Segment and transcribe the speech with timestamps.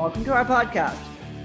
[0.00, 0.96] Welcome to our podcast.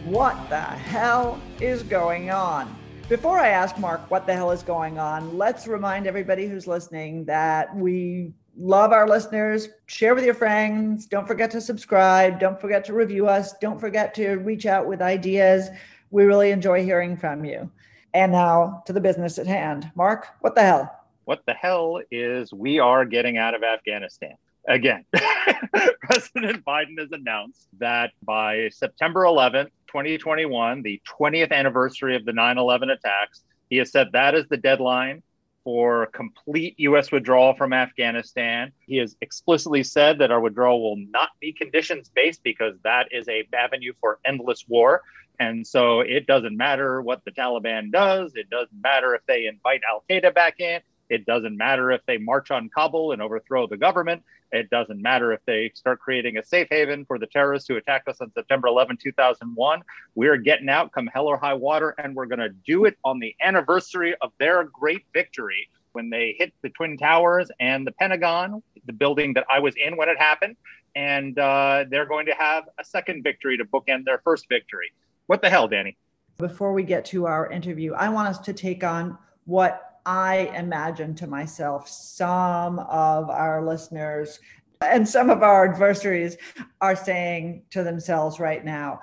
[0.06, 2.73] What the hell is going on?
[3.09, 7.26] Before I ask Marc what the hell is going on, let's remind everybody who's listening
[7.26, 9.68] that we love our listeners.
[9.88, 11.05] Share with your friends.
[11.05, 12.40] Don't forget to subscribe.
[12.40, 13.52] Don't forget to review us.
[13.59, 15.67] Don't forget to reach out with ideas.
[16.12, 17.70] We really enjoy hearing from you.
[18.14, 19.92] And now to the business at hand.
[19.95, 21.03] Marc, what the hell?
[21.26, 24.36] What the hell is we are getting out of Afghanistan?
[24.68, 25.05] Again,
[26.02, 32.58] President Biden has announced that by September 11th, 2021, the 20th anniversary of the 9
[32.58, 35.23] 11 attacks, he has said that is the deadline
[35.64, 37.12] for complete U.S.
[37.12, 38.72] withdrawal from Afghanistan.
[38.86, 43.28] He has explicitly said that our withdrawal will not be conditions based because that is
[43.28, 45.02] a avenue for endless war.
[45.39, 48.34] And so it doesn't matter what the Taliban does.
[48.36, 50.82] It doesn't matter if they invite Al Qaeda back in.
[51.09, 54.23] It doesn't matter if they march on Kabul and overthrow the government.
[54.52, 58.08] It doesn't matter if they start creating a safe haven for the terrorists who attacked
[58.08, 59.81] us on September 11, 2001.
[60.16, 63.20] We're getting out come hell or high water, and we're going to do it on
[63.20, 68.61] the anniversary of their great victory when they hit the Twin Towers and the Pentagon,
[68.86, 70.58] the building that I was in when it happened.
[70.95, 74.92] And uh, they're going to have a second victory to bookend their first victory.
[75.28, 75.98] What the hell, Danny?
[76.38, 81.16] Before we get to our interview, I want us to take on what I imagine
[81.16, 84.39] to myself some of our listeners
[84.81, 86.38] and some of our adversaries
[86.81, 89.00] are saying to themselves right now.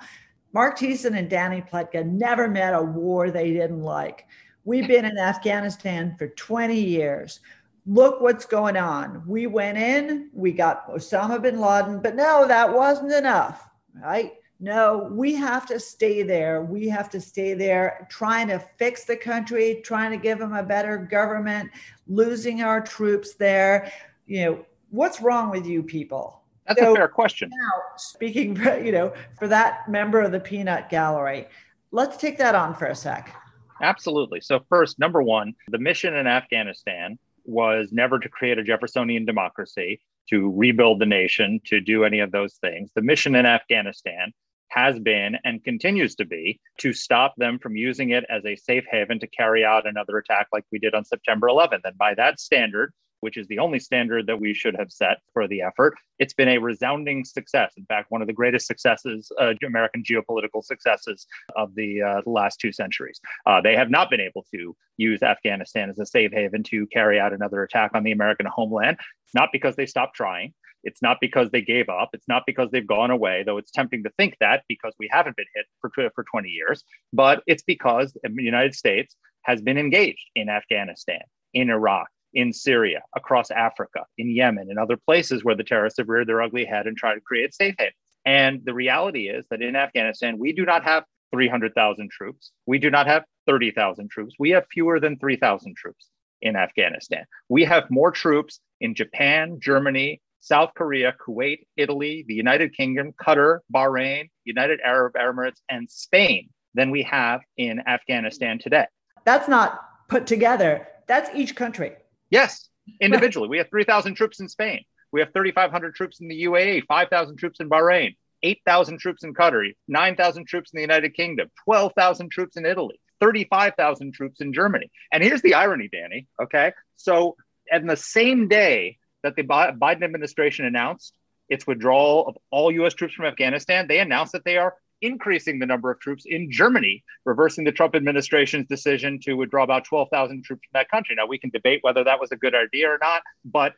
[0.53, 4.25] Marc Thiessen and Danny Pletka never met a war they didn't like.
[4.65, 7.39] We've been in Afghanistan for 20 years.
[7.85, 9.23] Look what's going on.
[9.27, 13.67] We went in, we got Osama bin Laden, but no, that wasn't enough,
[14.01, 14.33] right?
[14.63, 16.61] No, we have to stay there.
[16.61, 20.63] We have to stay there trying to fix the country, trying to give them a
[20.63, 21.69] better government,
[22.07, 23.91] losing our troops there.
[24.25, 26.43] You know, what's wrong with you people?
[26.65, 27.49] That's so, a fair question.
[27.51, 31.49] Now, speaking, for, you know, for that member of the peanut gallery,
[31.91, 33.35] let's take that on for a sec.
[33.81, 34.39] Absolutely.
[34.39, 39.99] So, first, number one, the mission in Afghanistan was never to create a Jeffersonian democracy,
[40.29, 42.91] to rebuild the nation, to do any of those things.
[42.95, 44.31] The mission in Afghanistan
[44.73, 48.85] has been and continues to be to stop them from using it as a safe
[48.89, 51.81] haven to carry out another attack like we did on September 11th.
[51.83, 55.47] And by that standard, which is the only standard that we should have set for
[55.47, 55.95] the effort.
[56.19, 57.71] It's been a resounding success.
[57.77, 62.59] In fact, one of the greatest successes, uh, American geopolitical successes of the uh, last
[62.59, 63.21] two centuries.
[63.45, 67.17] Uh, they have not been able to use Afghanistan as a safe haven to carry
[67.17, 68.97] out another attack on the American homeland.
[69.33, 70.53] Not because they stopped trying.
[70.83, 72.09] It's not because they gave up.
[72.13, 75.37] It's not because they've gone away, though it's tempting to think that because we haven't
[75.37, 76.83] been hit for, for 20 years.
[77.11, 81.21] But it's because the United States has been engaged in Afghanistan,
[81.53, 86.09] in Iraq, in Syria, across Africa, in Yemen, and other places where the terrorists have
[86.09, 87.95] reared their ugly head and tried to create safe havens.
[88.25, 92.51] And the reality is that in Afghanistan, we do not have 300,000 troops.
[92.65, 94.35] We do not have 30,000 troops.
[94.39, 96.07] We have fewer than 3,000 troops
[96.41, 97.25] in Afghanistan.
[97.49, 103.59] We have more troops in Japan, Germany, South Korea, Kuwait, Italy, the United Kingdom, Qatar,
[103.73, 108.85] Bahrain, United Arab Emirates, and Spain than we have in Afghanistan today.
[109.23, 111.93] That's not put together, that's each country.
[112.29, 112.67] Yes,
[112.99, 113.47] individually.
[113.47, 114.83] we have 3,000 troops in Spain.
[115.13, 119.71] We have 3,500 troops in the UAE, 5,000 troops in Bahrain, 8,000 troops in Qatar,
[119.87, 124.91] 9,000 troops in the United Kingdom, 12,000 troops in Italy, 35,000 troops in Germany.
[125.13, 126.27] And here's the irony, Danny.
[126.41, 126.73] Okay.
[126.97, 127.37] So,
[127.71, 131.13] in the same day that the Biden administration announced
[131.49, 135.65] its withdrawal of all US troops from Afghanistan, they announced that they are increasing the
[135.65, 140.61] number of troops in Germany, reversing the Trump administration's decision to withdraw about 12,000 troops
[140.63, 141.15] from that country.
[141.15, 143.73] Now, we can debate whether that was a good idea or not, but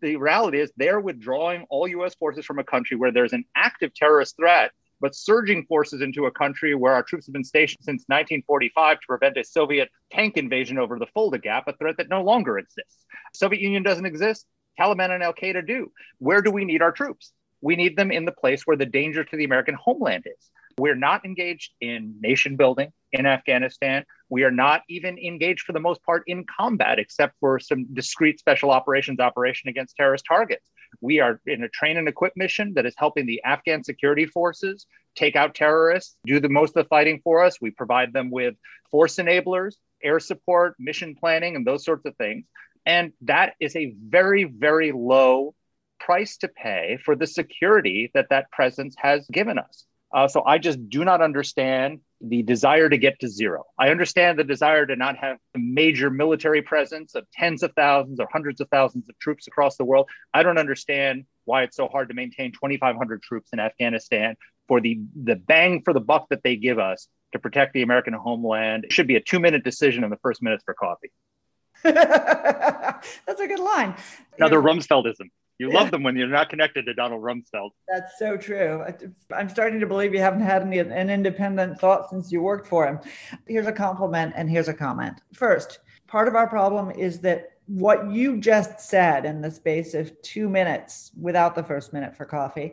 [0.00, 3.92] the reality is they're withdrawing all US forces from a country where there's an active
[3.94, 4.72] terrorist threat,
[5.02, 9.06] but surging forces into a country where our troops have been stationed since 1945 to
[9.06, 13.04] prevent a Soviet tank invasion over the Fulda Gap, a threat that no longer exists.
[13.34, 14.46] Soviet Union doesn't exist.
[14.78, 15.92] Taliban and Al Qaeda do.
[16.18, 17.32] Where do we need our troops?
[17.60, 20.50] We need them in the place where the danger to the American homeland is.
[20.78, 24.04] We're not engaged in nation building in Afghanistan.
[24.28, 28.38] We are not even engaged for the most part in combat, except for some discrete
[28.38, 30.70] special operations operation against terrorist targets.
[31.00, 34.86] We are in a train and equip mission that is helping the Afghan security forces
[35.16, 37.60] take out terrorists, do the most of the fighting for us.
[37.60, 38.54] We provide them with
[38.90, 42.46] force enablers, air support, mission planning, and those sorts of things.
[42.86, 45.54] And that is a very, very low
[45.98, 49.84] price to pay for the security that that presence has given us.
[50.12, 53.64] Uh, so I just do not understand the desire to get to zero.
[53.78, 58.18] I understand the desire to not have a major military presence of tens of thousands
[58.18, 60.08] or hundreds of thousands of troops across the world.
[60.34, 64.36] I don't understand why it's so hard to maintain 2,500 troops in Afghanistan
[64.66, 68.12] for the, the bang for the buck that they give us to protect the American
[68.12, 68.84] homeland.
[68.84, 71.12] It should be a two minute decision in the first minutes for coffee.
[73.26, 73.94] That's a good line.
[74.38, 75.30] Another Rumsfeldism.
[75.60, 77.72] You love them when you're not connected to Donald Rumsfeld.
[77.86, 78.82] That's so true.
[79.30, 82.86] I'm starting to believe you haven't had any, an independent thought since you worked for
[82.86, 82.98] him.
[83.46, 85.20] Here's a compliment and here's a comment.
[85.34, 90.10] First, part of our problem is that what you just said in the space of
[90.22, 92.72] two minutes without the first minute for coffee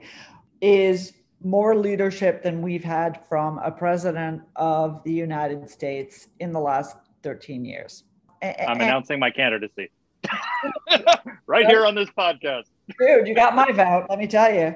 [0.62, 1.12] is
[1.44, 6.96] more leadership than we've had from a president of the United States in the last
[7.24, 8.06] 13 years.
[8.42, 9.90] I'm announcing my candidacy
[11.48, 12.66] right here on this podcast.
[13.00, 14.76] Dude, you got my vote, let me tell you.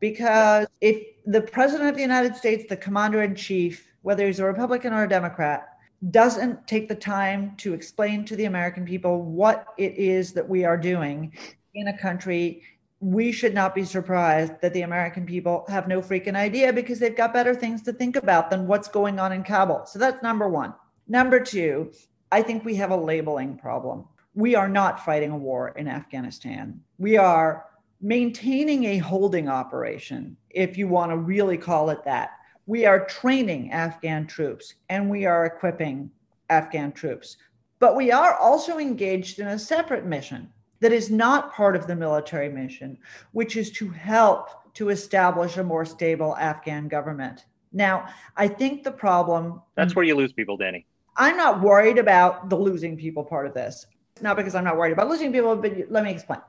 [0.00, 4.44] Because if the president of the United States, the commander in chief, whether he's a
[4.44, 5.68] Republican or a Democrat,
[6.10, 10.64] doesn't take the time to explain to the American people what it is that we
[10.64, 11.32] are doing
[11.74, 12.62] in a country,
[13.00, 17.16] we should not be surprised that the American people have no freaking idea because they've
[17.16, 19.86] got better things to think about than what's going on in Kabul.
[19.86, 20.74] So that's number one.
[21.08, 21.92] Number two,
[22.30, 24.04] I think we have a labeling problem
[24.38, 26.80] we are not fighting a war in Afghanistan.
[26.98, 27.64] We are
[28.00, 32.30] maintaining a holding operation, if you want to really call it that.
[32.66, 36.12] We are training Afghan troops and we are equipping
[36.50, 37.36] Afghan troops.
[37.80, 41.96] But we are also engaged in a separate mission that is not part of the
[41.96, 42.96] military mission,
[43.32, 47.46] which is to help to establish a more stable Afghan government.
[47.72, 49.62] Now, I think the problem.
[49.74, 50.86] That's where you lose people, Danny.
[51.18, 53.86] I'm not worried about the losing people part of this
[54.22, 56.40] not because I'm not worried about losing people, but let me explain.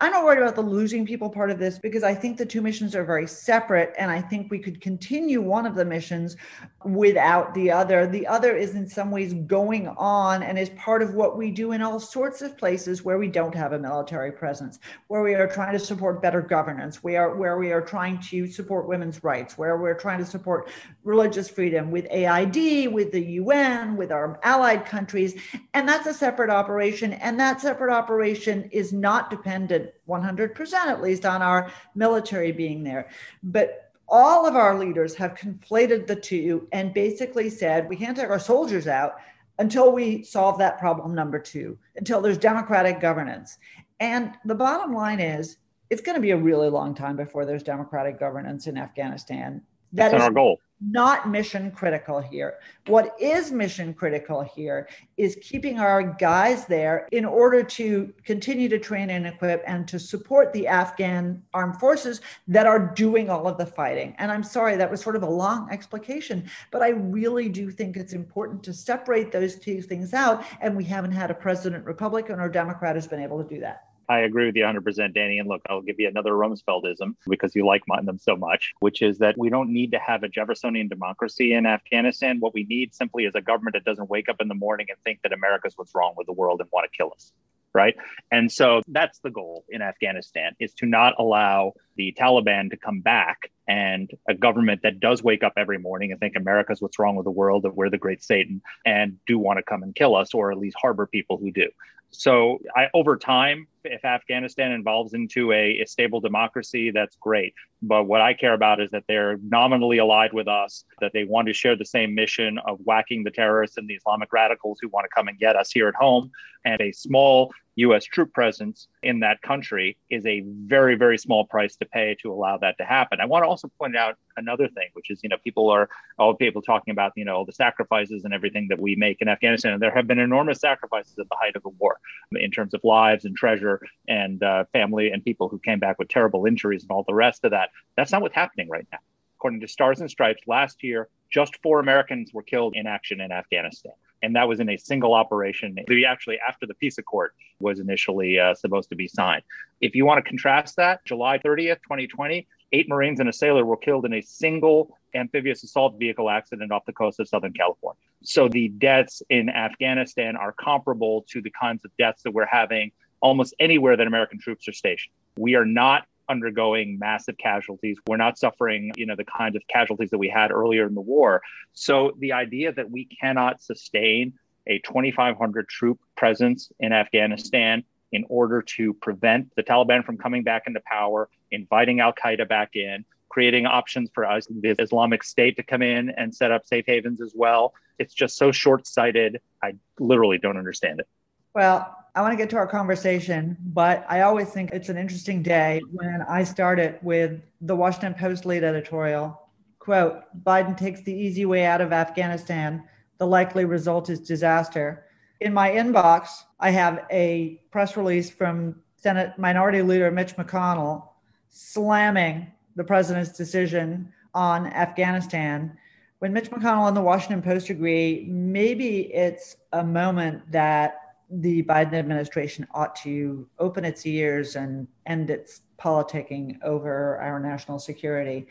[0.00, 2.60] I'm not worried about the losing people part of this because I think the two
[2.60, 3.94] missions are very separate.
[3.98, 6.36] And I think we could continue one of the missions
[6.84, 8.06] without the other.
[8.06, 11.72] The other is in some ways going on and is part of what we do
[11.72, 14.78] in all sorts of places where we don't have a military presence,
[15.08, 18.46] where we are trying to support better governance, we are, where we are trying to
[18.46, 20.68] support women's rights, where we're trying to support
[21.04, 25.40] religious freedom with AID, with the UN, with our allied countries.
[25.74, 31.24] And that's a separate operation and that separate operation is not dependent 100% at least
[31.24, 33.08] on our military being there.
[33.42, 38.30] But all of our leaders have conflated the two and basically said we can't take
[38.30, 39.16] our soldiers out
[39.58, 43.58] until we solve that problem number two, until there's democratic governance.
[44.00, 45.58] And the bottom line is,
[45.90, 49.62] it's going to be a really long time before there's democratic governance in Afghanistan.
[49.92, 52.58] That That's is our goal not mission critical here.
[52.86, 58.78] What is mission critical here is keeping our guys there in order to continue to
[58.78, 63.58] train and equip and to support the Afghan armed forces that are doing all of
[63.58, 64.14] the fighting.
[64.18, 67.96] And I'm sorry, that was sort of a long explication, but I really do think
[67.96, 70.44] it's important to separate those two things out.
[70.60, 73.87] And we haven't had a president, Republican or Democrat, who's been able to do that.
[74.08, 75.38] I agree with you 100%, Danny.
[75.38, 79.18] And look, I'll give you another Rumsfeldism because you like them so much, which is
[79.18, 82.40] that we don't need to have a Jeffersonian democracy in Afghanistan.
[82.40, 84.98] What we need simply is a government that doesn't wake up in the morning and
[85.04, 87.32] think that America's what's wrong with the world and want to kill us.
[87.74, 87.96] Right.
[88.32, 93.00] And so that's the goal in Afghanistan is to not allow the Taliban to come
[93.00, 97.16] back and a government that does wake up every morning and think America's what's wrong
[97.16, 100.16] with the world, that we're the great Satan and do want to come and kill
[100.16, 101.68] us, or at least harbor people who do.
[102.10, 107.52] So I, over time, if Afghanistan evolves into a, a, stable democracy, that's great.
[107.82, 111.48] But what I care about is that they're nominally allied with us, that they want
[111.48, 115.04] to share the same mission of whacking the terrorists and the Islamic radicals who want
[115.04, 116.30] to come and get us here at home.
[116.64, 121.76] And a small US troop presence in that country is a very, very small price
[121.76, 123.20] to pay to allow that to happen.
[123.20, 126.34] I want to also point out another thing, which is, you know, people are all
[126.34, 129.72] people talking about, you know, the sacrifices and everything that we make in Afghanistan.
[129.72, 131.98] And there have been enormous sacrifices at the height of the war
[132.32, 136.08] in terms of lives and treasure and uh, family and people who came back with
[136.08, 137.70] terrible injuries and all the rest of that.
[137.96, 138.98] That's not what's happening right now.
[139.38, 143.30] According to Stars and Stripes, last year, just four Americans were killed in action in
[143.30, 145.76] Afghanistan and that was in a single operation.
[146.06, 149.42] Actually, after the peace accord was initially uh, supposed to be signed.
[149.80, 153.76] If you want to contrast that, July 30th, 2020, eight Marines and a sailor were
[153.76, 157.98] killed in a single amphibious assault vehicle accident off the coast of Southern California.
[158.22, 162.92] So the deaths in Afghanistan are comparable to the kinds of deaths that we're having
[163.20, 165.12] almost anywhere that American troops are stationed.
[165.36, 167.98] We are not undergoing massive casualties.
[168.06, 171.00] We're not suffering, you know, the kinds of casualties that we had earlier in the
[171.00, 171.42] war.
[171.72, 174.34] So the idea that we cannot sustain
[174.66, 180.64] a 2,500 troop presence in Afghanistan in order to prevent the Taliban from coming back
[180.66, 185.62] into power, inviting Al Qaeda back in, creating options for us, the Islamic State to
[185.62, 187.74] come in and set up safe havens as well.
[187.98, 189.40] It's just so short sighted.
[189.62, 191.08] I literally don't understand it.
[191.54, 195.40] Well, I want to get to our conversation, but I always think it's an interesting
[195.40, 199.40] day when I started with the Washington Post lead editorial
[199.78, 202.82] quote, Biden takes the easy way out of Afghanistan.
[203.18, 205.06] The likely result is disaster.
[205.40, 211.10] In my inbox, I have a press release from Senate Minority Leader Mitch McConnell
[211.50, 215.78] slamming the president's decision on Afghanistan.
[216.18, 221.94] When Mitch McConnell and the Washington Post agree, maybe it's a moment that the Biden
[221.94, 228.46] administration ought to open its ears and end its politicking over our national security.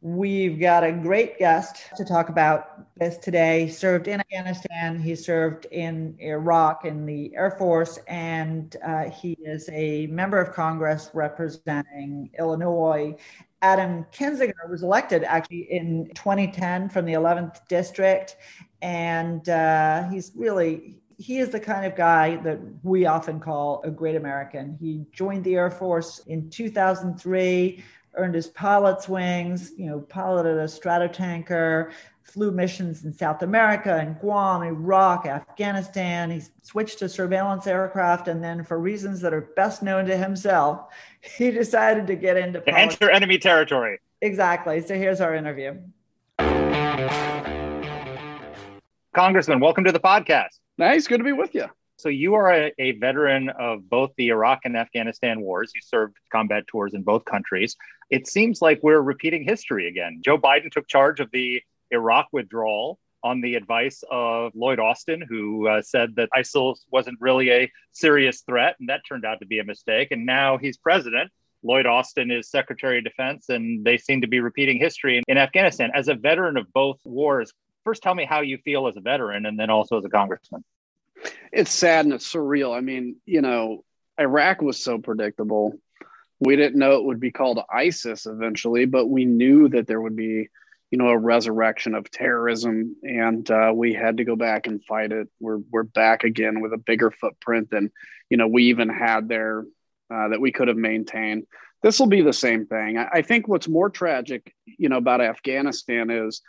[0.00, 3.68] We've got a great guest to talk about this today.
[3.68, 9.68] Served in Afghanistan, he served in Iraq in the Air Force, and uh, he is
[9.72, 13.14] a member of Congress representing Illinois.
[13.62, 18.38] Adam Kinzinger was elected actually in 2010 from the 11th district,
[18.82, 23.90] and uh, he's really he is the kind of guy that we often call a
[23.90, 24.76] great American.
[24.80, 27.82] He joined the Air Force in 2003,
[28.14, 31.92] earned his pilot's wings, you know, piloted a stratotanker,
[32.22, 36.30] flew missions in South America and Guam, Iraq, Afghanistan.
[36.30, 40.86] He switched to surveillance aircraft, and then, for reasons that are best known to himself,
[41.20, 43.98] he decided to get into to enter enemy territory.
[44.20, 44.80] Exactly.
[44.80, 45.76] So here's our interview.
[49.14, 50.61] Congressman, welcome to the podcast.
[50.78, 51.66] Nice, good to be with you.
[51.98, 55.70] So you are a, a, veteran of both the Iraq and Afghanistan wars.
[55.74, 57.76] You served combat tours in both countries.
[58.10, 60.20] It seems like we're repeating history again.
[60.24, 65.68] Joe Biden took charge of the Iraq withdrawal on the advice of Lloyd Austin, who
[65.68, 69.60] uh, said that ISIL wasn't really a serious threat, and that turned out to be
[69.60, 70.08] a mistake.
[70.10, 71.30] And now he's president.
[71.62, 75.38] Lloyd Austin is Secretary of Defense, and they seem to be repeating history in, in
[75.38, 75.92] Afghanistan.
[75.94, 77.52] As a veteran of both wars,
[77.84, 80.64] first tell me how you feel as a veteran and then also as a congressman.
[81.52, 82.76] It's sad and it's surreal.
[82.76, 83.84] I mean, you know,
[84.18, 85.74] Iraq was so predictable.
[86.40, 90.16] We didn't know it would be called ISIS eventually, but we knew that there would
[90.16, 90.48] be,
[90.90, 95.12] you know, a resurrection of terrorism, and uh, we had to go back and fight
[95.12, 95.28] it.
[95.40, 97.92] We're we're back again with a bigger footprint than,
[98.28, 99.64] you know, we even had there
[100.12, 101.46] uh, that we could have maintained.
[101.82, 102.98] This will be the same thing.
[102.98, 106.42] I, I think what's more tragic, you know, about Afghanistan is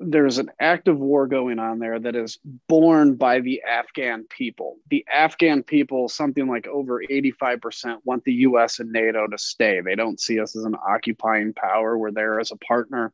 [0.00, 4.78] there's an active war going on there that is borne by the Afghan people.
[4.90, 9.80] The Afghan people, something like over 85%, want the US and NATO to stay.
[9.80, 11.96] They don't see us as an occupying power.
[11.96, 13.12] We're there as a partner.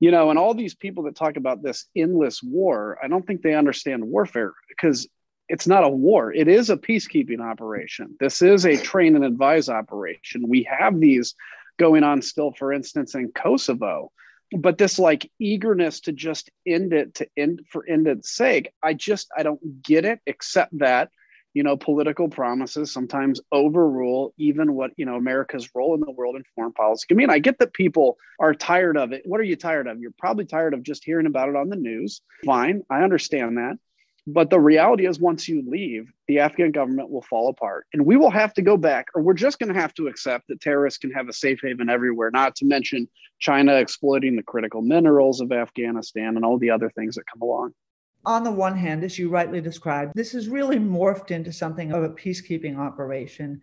[0.00, 3.42] You know, and all these people that talk about this endless war, I don't think
[3.42, 5.06] they understand warfare because
[5.48, 6.32] it's not a war.
[6.32, 8.16] It is a peacekeeping operation.
[8.18, 10.48] This is a train and advise operation.
[10.48, 11.34] We have these
[11.78, 14.10] going on still, for instance, in Kosovo
[14.56, 18.92] but this like eagerness to just end it to end for end its sake i
[18.92, 21.10] just i don't get it except that
[21.54, 26.36] you know political promises sometimes overrule even what you know america's role in the world
[26.36, 27.30] in foreign policy i mean.
[27.30, 29.22] I get that people are tired of it.
[29.24, 30.00] What are you tired of?
[30.00, 32.20] You're probably tired of just hearing about it on the news.
[32.44, 33.78] Fine i understand that
[34.26, 37.86] but the reality is, once you leave, the Afghan government will fall apart.
[37.92, 40.48] And we will have to go back, or we're just going to have to accept
[40.48, 43.08] that terrorists can have a safe haven everywhere, not to mention
[43.40, 47.74] China exploiting the critical minerals of Afghanistan and all the other things that come along
[48.24, 52.04] on the one hand, as you rightly described, this has really morphed into something of
[52.04, 53.60] a peacekeeping operation.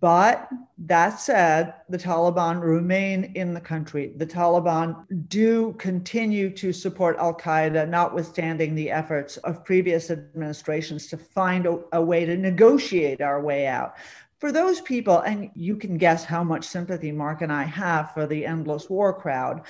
[0.00, 4.12] But that said, the Taliban remain in the country.
[4.16, 11.16] The Taliban do continue to support Al Qaeda, notwithstanding the efforts of previous administrations to
[11.16, 13.94] find a, a way to negotiate our way out
[14.38, 18.26] for those people, and you can guess how much sympathy Marc and I have for
[18.26, 19.62] the endless war crowd,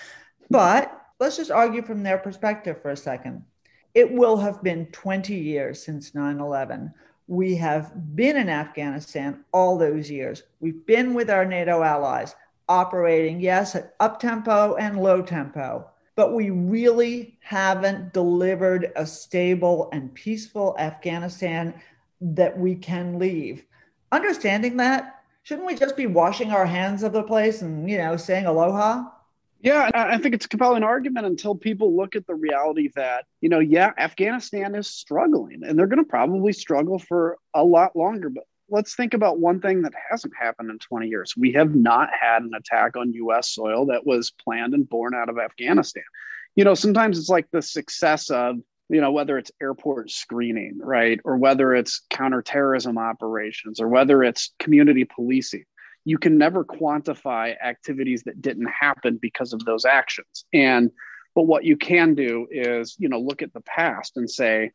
[0.50, 3.44] but let's just argue from their perspective for a second
[3.94, 6.92] it will have been 20 years since 9 11.
[7.26, 10.42] We have been in Afghanistan all those years.
[10.60, 12.34] We've been with our NATO allies,
[12.68, 19.88] operating, yes, at up tempo and low tempo, but we really haven't delivered a stable
[19.92, 21.72] and peaceful Afghanistan
[22.20, 23.64] that we can leave.
[24.12, 28.16] Understanding that, shouldn't we just be washing our hands of the place and, you know,
[28.16, 29.04] saying aloha?
[29.64, 33.48] Yeah, I think it's a compelling argument until people look at the reality that, you
[33.48, 38.28] know, yeah, Afghanistan is struggling and they're going to probably struggle for a lot longer.
[38.28, 41.32] But let's think about one thing that hasn't happened in 20 years.
[41.34, 45.30] We have not had an attack on US soil that was planned and born out
[45.30, 46.04] of Afghanistan.
[46.56, 48.56] You know, sometimes it's like the success of,
[48.90, 51.20] you know, whether it's airport screening, right?
[51.24, 55.64] Or whether it's counterterrorism operations or whether it's community policing.
[56.04, 60.44] You can never quantify activities that didn't happen because of those actions.
[60.52, 60.90] And
[61.34, 64.70] but what you can do is, you know, look at the past and say,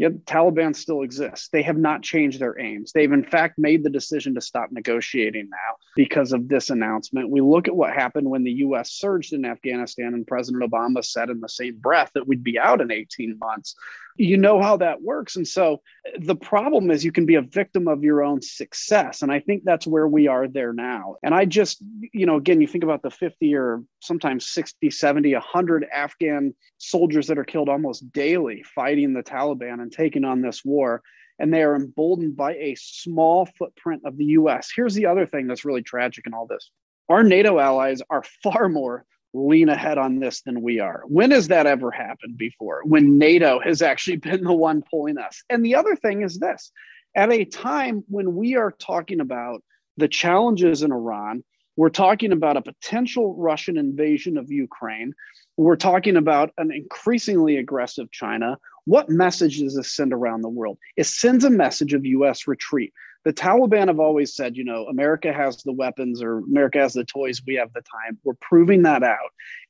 [0.00, 1.50] yeah, the Taliban still exists.
[1.52, 2.90] They have not changed their aims.
[2.90, 7.28] They've, in fact, made the decision to stop negotiating now because of this announcement.
[7.28, 8.92] We look at what happened when the U.S.
[8.92, 12.80] surged in Afghanistan, and President Obama said in the same breath that we'd be out
[12.80, 13.76] in 18 months
[14.20, 15.36] you know how that works.
[15.36, 15.80] And so
[16.18, 19.22] the problem is you can be a victim of your own success.
[19.22, 21.16] And I think that's where we are there now.
[21.22, 25.32] And I just, you know, again, you think about the 50 or sometimes 60, 70,
[25.32, 30.64] 100 Afghan soldiers that are killed almost daily fighting the Taliban and taking on this
[30.64, 31.02] war.
[31.38, 34.70] And they are emboldened by a small footprint of the US.
[34.74, 36.70] Here's the other thing that's really tragic in all this
[37.08, 41.02] our NATO allies are far more lean ahead on this than we are.
[41.06, 42.82] When has that ever happened before?
[42.84, 45.42] When NATO has actually been the one pulling us.
[45.48, 46.72] And the other thing is this
[47.16, 49.62] at a time when we are talking about
[49.96, 51.42] the challenges in Iran,
[51.76, 55.12] we're talking about a potential Russian invasion of Ukraine.
[55.56, 58.58] We're talking about an increasingly aggressive China.
[58.84, 60.78] What message does this send around the world?
[60.96, 62.92] It sends a message of US retreat
[63.24, 67.04] the Taliban have always said, you know, America has the weapons or America has the
[67.04, 68.18] toys, we have the time.
[68.24, 69.18] We're proving that out.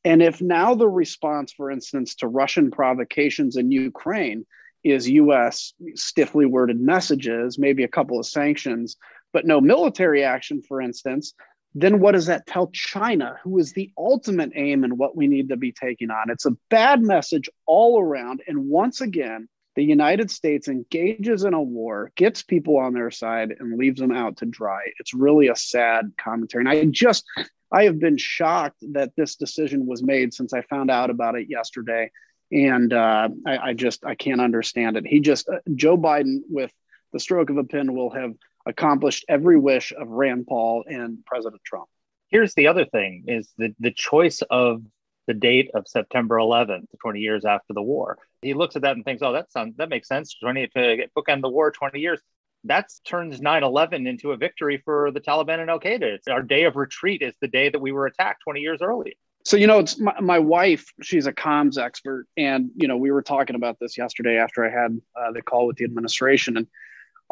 [0.05, 4.47] And if now the response, for instance, to Russian provocations in Ukraine
[4.85, 8.97] is US stiffly worded messages, maybe a couple of sanctions,
[9.33, 11.35] but no military action, for instance,
[11.75, 15.51] then what does that tell China, who is the ultimate aim and what we need
[15.51, 16.31] to be taking on?
[16.31, 18.43] It's a bad message all around.
[18.47, 23.55] And once again, the United States engages in a war, gets people on their side,
[23.61, 24.81] and leaves them out to dry.
[24.99, 26.63] It's really a sad commentary.
[26.63, 27.25] And I just,
[27.73, 31.49] I have been shocked that this decision was made since I found out about it
[31.49, 32.11] yesterday.
[32.51, 35.07] And uh, I, I, just, I can't understand it.
[35.07, 36.73] He just, uh, Joe Biden, with
[37.13, 38.33] the stroke of a pen, will have
[38.67, 41.89] accomplished every wish of Rand Paul and President Trump.
[42.29, 44.83] Here's the other thing is the, the choice of
[45.27, 48.19] the date of September 11th, 20 years after the war.
[48.43, 50.35] He looks at that and thinks, "Oh, that sounds that makes sense.
[50.35, 52.21] 20 to bookend the war 20 years."
[52.65, 56.03] That turns 9/11 into a victory for the Taliban and Al Qaeda.
[56.03, 59.15] It's our day of retreat is the day that we were attacked 20 years earlier.
[59.45, 60.93] So you know, it's my, my wife.
[61.03, 64.71] She's a comms expert, and you know, we were talking about this yesterday after I
[64.71, 66.67] had uh, the call with the administration, and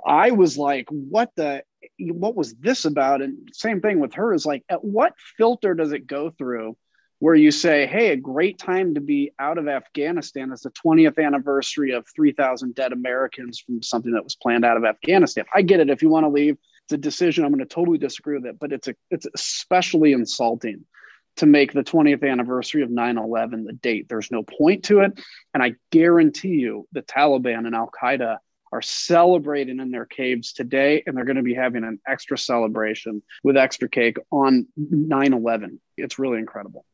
[0.04, 1.62] I was like, "What the?
[1.98, 5.92] What was this about?" And same thing with her is like, at what filter does
[5.92, 6.76] it go through?
[7.20, 11.18] where you say, hey, a great time to be out of Afghanistan is the 20th
[11.24, 15.44] anniversary of 3,000 dead Americans from something that was planned out of Afghanistan.
[15.52, 15.90] I get it.
[15.90, 17.44] If you want to leave, it's a decision.
[17.44, 20.84] I'm going to totally disagree with it, but it's a, it's especially insulting
[21.36, 24.08] to make the 20th anniversary of 9-11 the date.
[24.08, 25.18] There's no point to it.
[25.54, 28.38] And I guarantee you the Taliban and Al Qaeda
[28.72, 33.22] are celebrating in their caves today, and they're going to be having an extra celebration
[33.42, 35.80] with extra cake on 9 11.
[35.96, 36.84] It's really incredible.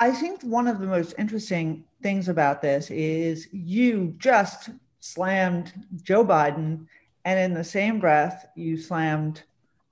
[0.00, 6.24] I think one of the most interesting things about this is you just slammed Joe
[6.24, 6.86] Biden,
[7.24, 9.42] and in the same breath, you slammed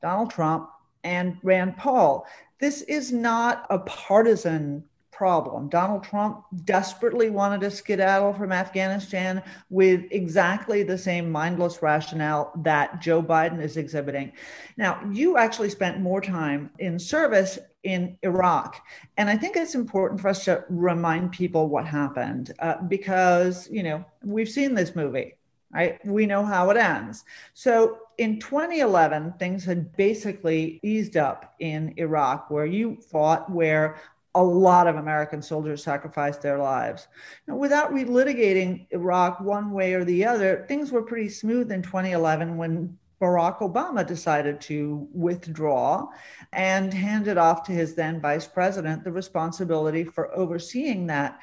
[0.03, 0.69] Donald Trump
[1.05, 2.27] and Rand Paul.
[2.59, 4.85] This is not a partisan
[5.21, 5.69] problem.
[5.69, 13.03] Donald Trump desperately wanted to skedaddle from Afghanistan with exactly the same mindless rationale that
[13.03, 14.33] Joe Biden is exhibiting.
[14.79, 18.83] Now, you actually spent more time in service in Iraq.
[19.19, 23.83] And I think it's important for us to remind people what happened uh, because, you
[23.83, 25.35] know, we've seen this movie,
[25.71, 25.99] right?
[26.03, 27.25] We know how it ends.
[27.53, 33.99] So in 2011, things had basically eased up in Iraq, where you fought, where
[34.35, 37.09] a lot of American soldiers sacrificed their lives.
[37.49, 42.57] Now, without relitigating Iraq one way or the other, things were pretty smooth in 2011
[42.57, 46.09] when Barack Obama decided to withdraw
[46.53, 51.39] and handed off to his then vice president the responsibility for overseeing that.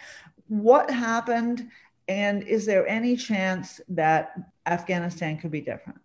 [0.48, 1.70] What happened?
[2.08, 4.34] And is there any chance that
[4.66, 6.00] Afghanistan could be different?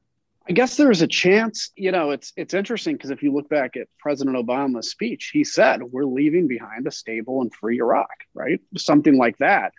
[0.48, 1.70] I guess there's a chance.
[1.76, 5.44] You know, it's it's interesting because if you look back at President Obama's speech, he
[5.44, 8.60] said we're leaving behind a stable and free Iraq, right?
[8.76, 9.72] Something like that.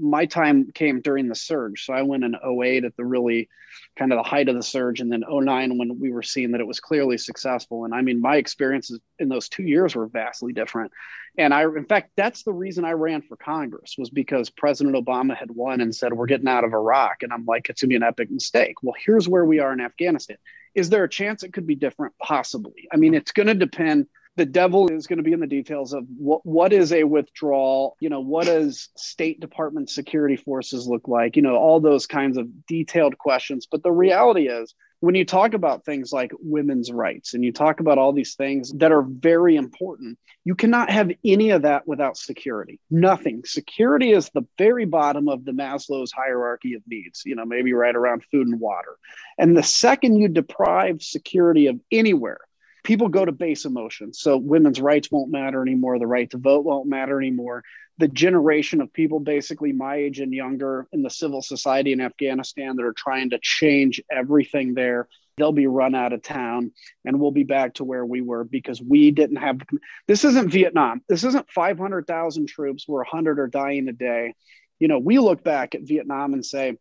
[0.00, 3.48] My time came during the surge, so I went in 08 at the really
[3.96, 6.60] kind of the height of the surge, and then 09 when we were seeing that
[6.60, 7.84] it was clearly successful.
[7.84, 10.90] And I mean, my experiences in those two years were vastly different.
[11.36, 15.36] And I, in fact, that's the reason I ran for Congress was because President Obama
[15.36, 17.96] had won and said we're getting out of Iraq, and I'm like, it's gonna be
[17.96, 18.82] an epic mistake.
[18.82, 20.38] Well, here's where we are in Afghanistan.
[20.74, 22.14] Is there a chance it could be different?
[22.22, 22.88] Possibly.
[22.92, 24.06] I mean, it's going to depend.
[24.38, 27.96] The devil is going to be in the details of what what is a withdrawal.
[27.98, 31.34] You know, what does State Department security forces look like?
[31.34, 33.66] You know, all those kinds of detailed questions.
[33.68, 37.80] But the reality is, when you talk about things like women's rights and you talk
[37.80, 42.16] about all these things that are very important, you cannot have any of that without
[42.16, 42.78] security.
[42.90, 43.42] Nothing.
[43.44, 47.96] Security is the very bottom of the Maslow's hierarchy of needs, you know, maybe right
[47.96, 48.96] around food and water.
[49.36, 52.38] And the second you deprive security of anywhere,
[52.84, 54.20] people go to base emotions.
[54.20, 55.98] So women's rights won't matter anymore.
[55.98, 57.62] The right to vote won't matter anymore.
[57.98, 62.76] The generation of people, basically my age and younger, in the civil society in Afghanistan
[62.76, 66.72] that are trying to change everything there, they'll be run out of town
[67.04, 69.60] and we'll be back to where we were because we didn't have
[70.06, 71.00] this isn't Vietnam.
[71.08, 74.34] This isn't 500,000 troops where 100 are dying a day.
[74.78, 76.76] You know, we look back at Vietnam and say,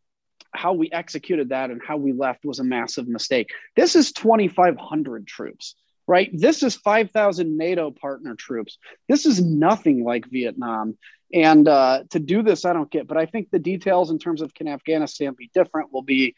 [0.53, 3.49] how we executed that and how we left was a massive mistake.
[3.75, 5.75] This is 2,500 troops
[6.07, 6.29] right?
[6.33, 8.77] This is 5,000 NATO partner troops.
[9.07, 10.97] This is nothing like Vietnam.
[11.33, 14.41] And uh, to do this, I don't get, but I think the details in terms
[14.41, 16.35] of can Afghanistan be different will be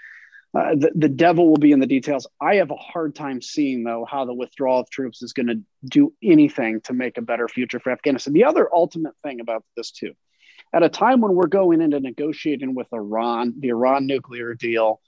[0.57, 2.25] uh, the, the devil will be in the details.
[2.41, 5.61] I have a hard time seeing, though, how the withdrawal of troops is going to
[5.85, 8.33] do anything to make a better future for Afghanistan.
[8.33, 10.13] The other ultimate thing about this, too,
[10.73, 15.01] at a time when we're going into negotiating with Iran, the Iran nuclear deal,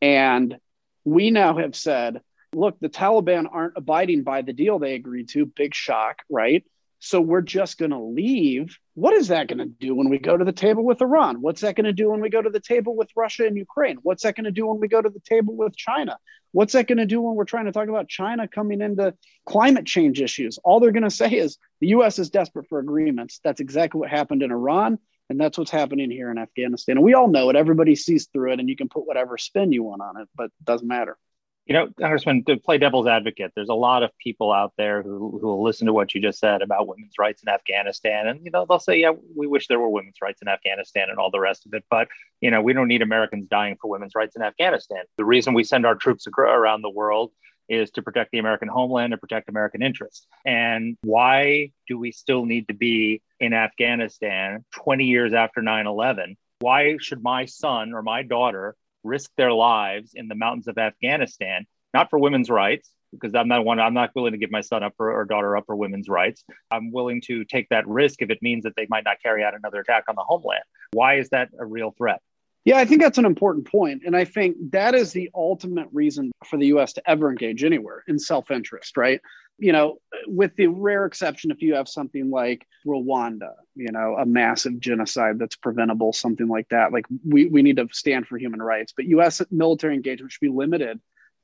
[0.00, 0.56] and
[1.04, 2.22] we now have said
[2.54, 5.46] look, the Taliban aren't abiding by the deal they agreed to.
[5.46, 6.64] Big shock, right?
[6.98, 8.78] So we're just going to leave.
[8.94, 11.42] What is that going to do when we go to the table with Iran?
[11.42, 13.98] What's that going to do when we go to the table with Russia and Ukraine?
[14.02, 16.18] What's that going to do when we go to the table with China?
[16.52, 19.84] What's that going to do when we're trying to talk about China coming into climate
[19.84, 20.58] change issues?
[20.64, 23.40] All they're going to say is the US is desperate for agreements.
[23.44, 24.98] That's exactly what happened in Iran.
[25.28, 26.96] And that's what's happening here in Afghanistan.
[26.96, 27.56] And we all know it.
[27.56, 30.46] Everybody sees through it, and you can put whatever spin you want on it, but
[30.46, 31.18] it doesn't matter
[31.66, 35.36] you know, Congressman, to play devil's advocate, there's a lot of people out there who,
[35.40, 38.28] who will listen to what you just said about women's rights in Afghanistan.
[38.28, 41.18] And, you know, they'll say, yeah, we wish there were women's rights in Afghanistan and
[41.18, 41.84] all the rest of it.
[41.90, 42.06] But,
[42.40, 45.02] you know, we don't need Americans dying for women's rights in Afghanistan.
[45.16, 47.32] The reason we send our troops around the world
[47.68, 50.28] is to protect the American homeland and protect American interests.
[50.44, 56.36] And why do we still need to be in Afghanistan 20 years after 9 11?
[56.60, 61.66] Why should my son or my daughter risk their lives in the mountains of Afghanistan,
[61.94, 64.82] not for women's rights, because I'm not one, I'm not willing to give my son
[64.82, 66.44] up for, or daughter up for women's rights.
[66.70, 69.54] I'm willing to take that risk if it means that they might not carry out
[69.54, 70.64] another attack on the homeland.
[70.92, 72.20] Why is that a real threat?
[72.66, 74.02] Yeah, I think that's an important point.
[74.04, 78.02] And I think that is the ultimate reason for the US to ever engage anywhere
[78.08, 79.20] in self interest, right?
[79.58, 84.26] You know, with the rare exception, if you have something like Rwanda, you know, a
[84.26, 88.60] massive genocide that's preventable, something like that, like we, we need to stand for human
[88.60, 88.92] rights.
[88.94, 91.00] But US military engagement should be limited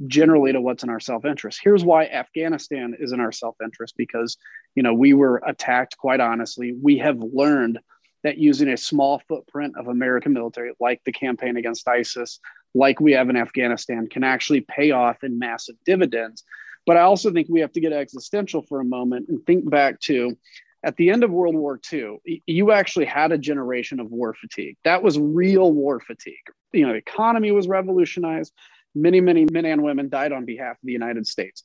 [0.07, 1.61] generally to what's in our self interest.
[1.63, 4.37] Here's why Afghanistan is in our self interest because,
[4.75, 6.75] you know, we were attacked quite honestly.
[6.81, 7.79] We have learned
[8.23, 12.41] that using a small footprint of American military, like the campaign against ISIS,
[12.75, 16.45] like we have in Afghanistan, can actually pay off in massive dividends.
[16.87, 20.01] But I also think we have to get existential for a moment and think back
[20.01, 20.37] to
[20.85, 24.77] at the end of World War II, you actually had a generation of war fatigue.
[24.85, 26.35] That was real war fatigue.
[26.73, 28.53] You know, the economy was revolutionized.
[28.95, 31.63] Many, many men and women died on behalf of the United States.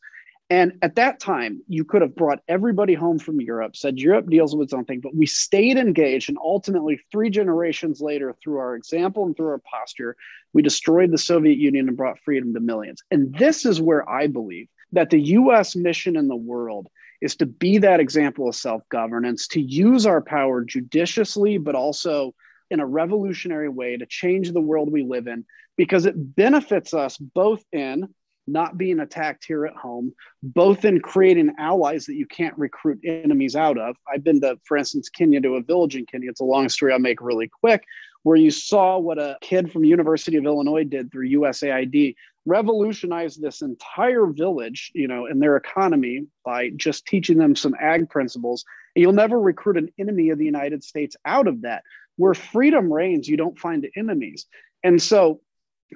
[0.50, 4.56] And at that time, you could have brought everybody home from Europe, said Europe deals
[4.56, 6.30] with something, but we stayed engaged.
[6.30, 10.16] And ultimately, three generations later, through our example and through our posture,
[10.54, 13.04] we destroyed the Soviet Union and brought freedom to millions.
[13.12, 16.88] And this is where I believe that the US mission in the world
[17.22, 22.34] is to be that example of self governance, to use our power judiciously, but also
[22.70, 25.46] in a revolutionary way to change the world we live in,
[25.78, 28.08] because it benefits us both in
[28.48, 33.56] not being attacked here at home, both in creating allies that you can't recruit enemies
[33.56, 33.96] out of.
[34.12, 36.30] I've been to, for instance, Kenya to a village in Kenya.
[36.30, 37.84] It's a long story I'll make really quick,
[38.24, 42.16] where you saw what a kid from University of Illinois did through USAID,
[42.48, 48.10] revolutionized this entire village, you know, and their economy by just teaching them some ag
[48.10, 48.64] principles.
[48.96, 51.84] And you'll never recruit an enemy of the United States out of that.
[52.16, 54.48] Where freedom reigns, you don't find enemies.
[54.84, 55.42] And so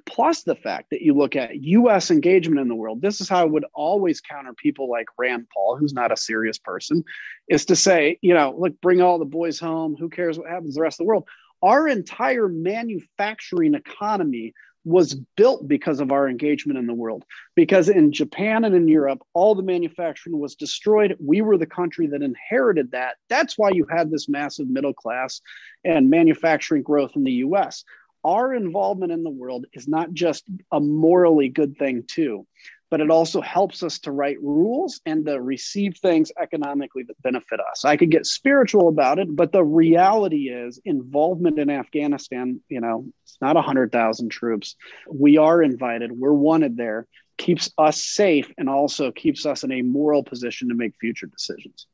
[0.06, 3.42] plus the fact that you look at US engagement in the world, this is how
[3.42, 7.04] I would always counter people like Rand Paul, who's not a serious person,
[7.48, 9.96] is to say, you know, look, bring all the boys home.
[9.98, 11.28] Who cares what happens the rest of the world?
[11.62, 17.24] Our entire manufacturing economy was built because of our engagement in the world.
[17.56, 21.16] Because in Japan and in Europe, all the manufacturing was destroyed.
[21.20, 23.18] We were the country that inherited that.
[23.30, 25.42] That's why you had this massive middle class
[25.84, 27.84] and manufacturing growth in the US
[28.24, 32.46] our involvement in the world is not just a morally good thing, too.
[32.92, 37.60] But it also helps us to write rules and to receive things economically that benefit
[37.72, 37.86] us.
[37.86, 43.06] I could get spiritual about it, but the reality is involvement in Afghanistan, you know,
[43.24, 44.76] it's not 100,000 troops.
[45.10, 49.82] We are invited, we're wanted there, keeps us safe, and also keeps us in a
[49.82, 51.88] moral position to make future decisions.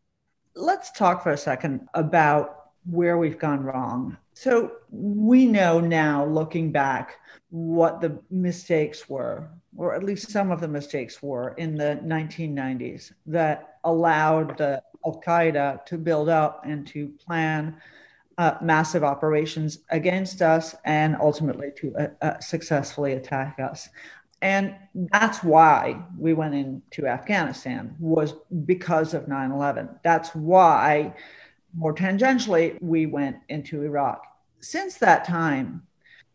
[0.56, 4.18] Let's talk for a second about where we've gone wrong.
[4.34, 7.18] So we know now, looking back,
[7.50, 13.14] what the mistakes were, or at least some of the mistakes were in the 1990s
[13.28, 17.78] that allowed the Al Qaeda to build up and to plan
[18.40, 23.90] uh, massive operations against us and ultimately to uh, uh, successfully attack us.
[24.42, 24.76] And
[25.12, 28.36] that's why we went into Afghanistan was
[28.66, 30.00] because of 9/11.
[30.04, 31.16] That's why
[31.76, 34.24] more tangentially we went into Iraq.
[34.60, 35.87] Since that time,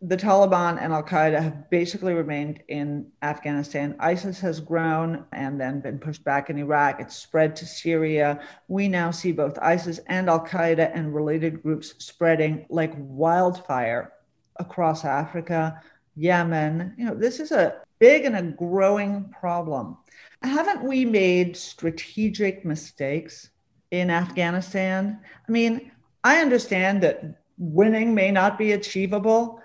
[0.05, 3.95] the Taliban and Al Qaeda have basically remained in Afghanistan.
[4.01, 7.01] ISIS has grown and then been pushed back in Iraq.
[7.01, 8.41] It's spread to Syria.
[8.67, 14.13] We now see both ISIS and Al Qaeda and related groups spreading like wildfire
[14.57, 15.81] across Africa,
[16.17, 16.95] Yemen.
[16.99, 19.97] You know, this is a big and a growing problem.
[20.43, 23.51] Haven't we made strategic mistakes
[23.93, 25.21] in Afghanistan?
[25.49, 25.93] I mean,
[26.25, 29.62] I understand that winning may not be achievable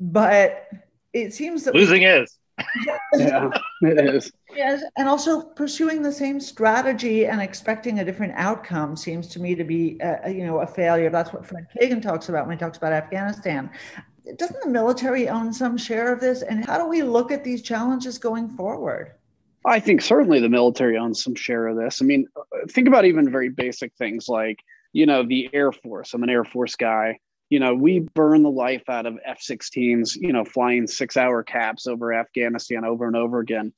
[0.00, 0.68] but
[1.12, 2.38] it seems that losing we, is.
[3.14, 3.50] yeah,
[3.82, 4.32] it is.
[4.54, 9.54] Yes, and also pursuing the same strategy and expecting a different outcome seems to me
[9.54, 11.10] to be, a, you know, a failure.
[11.10, 13.70] That's what Fred Kagan talks about when he talks about Afghanistan.
[14.36, 16.42] Doesn't the military own some share of this?
[16.42, 19.12] And how do we look at these challenges going forward?
[19.64, 22.00] I think certainly the military owns some share of this.
[22.02, 24.58] I mean, uh, think about even very basic things like,
[24.92, 26.14] you know, the Air Force.
[26.14, 27.18] I'm an Air Force guy
[27.50, 31.42] you know, we burn the life out of F 16s, you know, flying six hour
[31.42, 33.72] caps over Afghanistan over and over again.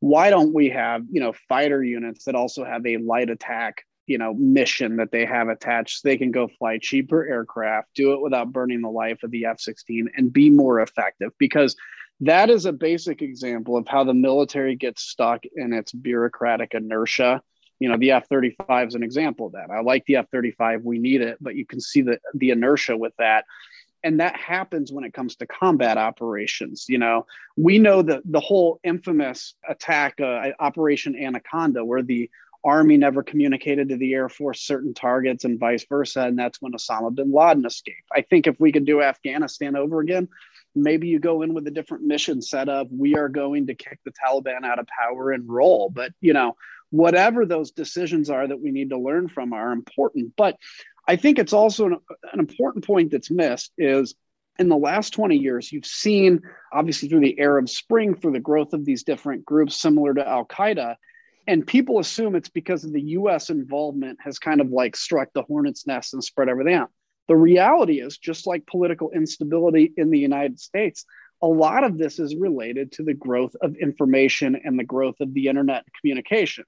[0.00, 4.18] Why don't we have, you know, fighter units that also have a light attack, you
[4.18, 8.20] know, mission that they have attached so they can go fly cheaper aircraft, do it
[8.20, 11.32] without burning the life of the F 16 and be more effective?
[11.38, 11.74] Because
[12.20, 17.42] that is a basic example of how the military gets stuck in its bureaucratic inertia
[17.78, 19.70] you know the f-35 is an example of that.
[19.70, 23.12] I like the f-35 we need it but you can see the the inertia with
[23.18, 23.44] that.
[24.04, 27.26] And that happens when it comes to combat operations you know.
[27.56, 32.30] We know that the whole infamous attack uh, operation anaconda where the
[32.64, 36.72] army never communicated to the air force certain targets and vice versa and that's when
[36.72, 38.08] osama bin laden escaped.
[38.14, 40.28] I think if we could do afghanistan over again
[40.74, 43.98] maybe you go in with a different mission set up we are going to kick
[44.04, 45.90] the taliban out of power and roll.
[45.90, 46.56] But you know
[46.90, 50.32] whatever those decisions are that we need to learn from are important.
[50.36, 50.56] But
[51.08, 51.98] I think it's also an,
[52.32, 54.14] an important point that's missed is
[54.58, 56.40] in the last 20 years, you've seen,
[56.72, 60.46] obviously, through the Arab Spring, through the growth of these different groups similar to Al
[60.46, 60.96] Qaeda,
[61.46, 65.42] and people assume it's because of the US involvement has kind of like struck the
[65.42, 66.90] hornet's nest and spread everything out.
[67.28, 71.04] The reality is, just like political instability in the United States,
[71.42, 75.34] a lot of this is related to the growth of information and the growth of
[75.34, 76.64] the internet communication.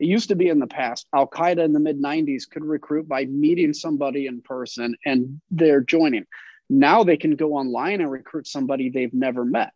[0.00, 3.06] It used to be in the past, Al Qaeda in the mid 90s could recruit
[3.06, 6.24] by meeting somebody in person and they're joining.
[6.70, 9.72] Now they can go online and recruit somebody they've never met.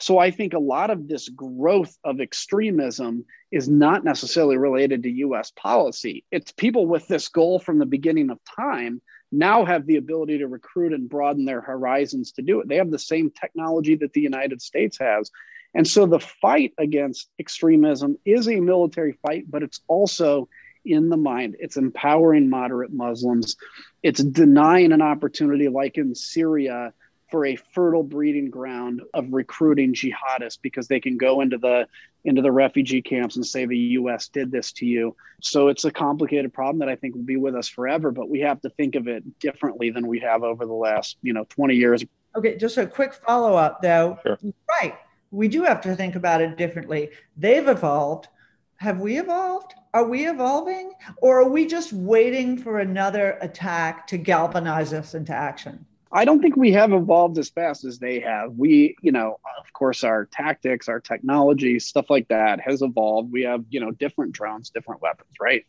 [0.00, 5.10] So I think a lot of this growth of extremism is not necessarily related to
[5.10, 6.24] US policy.
[6.30, 10.48] It's people with this goal from the beginning of time now have the ability to
[10.48, 12.68] recruit and broaden their horizons to do it.
[12.68, 15.30] They have the same technology that the United States has.
[15.74, 20.48] And so the fight against extremism is a military fight, but it's also
[20.84, 21.56] in the mind.
[21.58, 23.56] It's empowering moderate Muslims.
[24.02, 26.92] It's denying an opportunity, like in Syria,
[27.30, 31.86] for a fertile breeding ground of recruiting jihadists because they can go into the
[32.24, 35.14] into the refugee camps and say the US did this to you.
[35.42, 38.40] So it's a complicated problem that I think will be with us forever, but we
[38.40, 41.74] have to think of it differently than we have over the last, you know, 20
[41.74, 42.04] years.
[42.34, 44.18] Okay, just a quick follow up though.
[44.22, 44.38] Sure.
[44.80, 44.98] Right
[45.30, 47.10] we do have to think about it differently.
[47.36, 48.28] They've evolved.
[48.76, 49.74] Have we evolved?
[49.92, 50.92] Are we evolving?
[51.18, 55.84] Or are we just waiting for another attack to galvanize us into action?
[56.10, 58.52] I don't think we have evolved as fast as they have.
[58.52, 63.30] We, you know, of course, our tactics, our technology, stuff like that has evolved.
[63.30, 65.66] We have, you know, different drones, different weapons, right?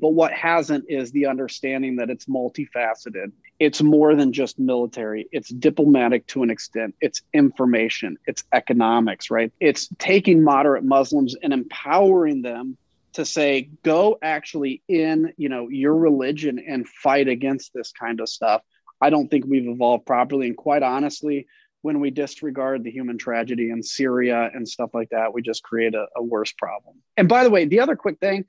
[0.00, 3.32] But what hasn't is the understanding that it's multifaceted.
[3.58, 9.52] It's more than just military, it's diplomatic to an extent, it's information, it's economics, right?
[9.60, 12.76] It's taking moderate Muslims and empowering them
[13.12, 18.28] to say go actually in you know your religion and fight against this kind of
[18.28, 18.62] stuff.
[19.00, 20.48] I don't think we've evolved properly.
[20.48, 21.46] And quite honestly
[21.82, 25.94] when we disregard the human tragedy in Syria and stuff like that, we just create
[25.94, 26.96] a, a worse problem.
[27.18, 28.46] And by the way, the other quick thing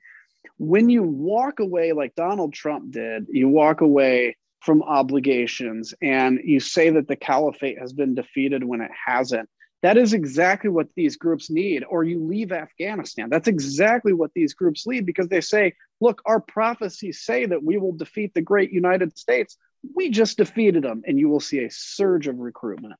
[0.58, 6.60] when you walk away like Donald Trump did, you walk away from obligations and you
[6.60, 9.48] say that the caliphate has been defeated when it hasn't.
[9.82, 11.84] That is exactly what these groups need.
[11.88, 13.28] Or you leave Afghanistan.
[13.30, 17.76] That's exactly what these groups lead because they say, look, our prophecies say that we
[17.76, 19.56] will defeat the great United States.
[19.94, 22.94] We just defeated them, and you will see a surge of recruitment.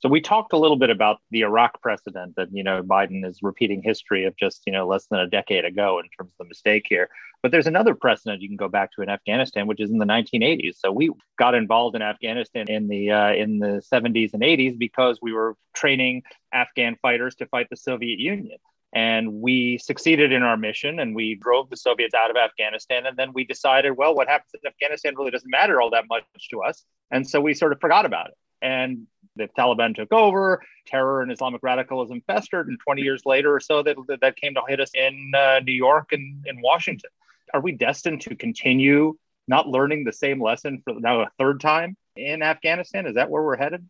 [0.00, 3.40] So we talked a little bit about the Iraq precedent that you know Biden is
[3.42, 6.48] repeating history of just you know less than a decade ago in terms of the
[6.48, 7.10] mistake here.
[7.42, 10.06] But there's another precedent you can go back to in Afghanistan, which is in the
[10.06, 10.76] 1980s.
[10.78, 15.18] So we got involved in Afghanistan in the uh, in the 70s and 80s because
[15.20, 18.56] we were training Afghan fighters to fight the Soviet Union.
[18.92, 23.06] And we succeeded in our mission and we drove the Soviets out of Afghanistan.
[23.06, 26.24] And then we decided, well, what happens in Afghanistan really doesn't matter all that much
[26.50, 26.84] to us.
[27.10, 28.34] And so we sort of forgot about it.
[28.62, 33.60] And the Taliban took over, terror and Islamic radicalism festered, and 20 years later or
[33.60, 37.10] so, that, that came to hit us in uh, New York and in Washington.
[37.54, 39.16] Are we destined to continue
[39.48, 43.06] not learning the same lesson for now a third time in Afghanistan?
[43.06, 43.88] Is that where we're headed?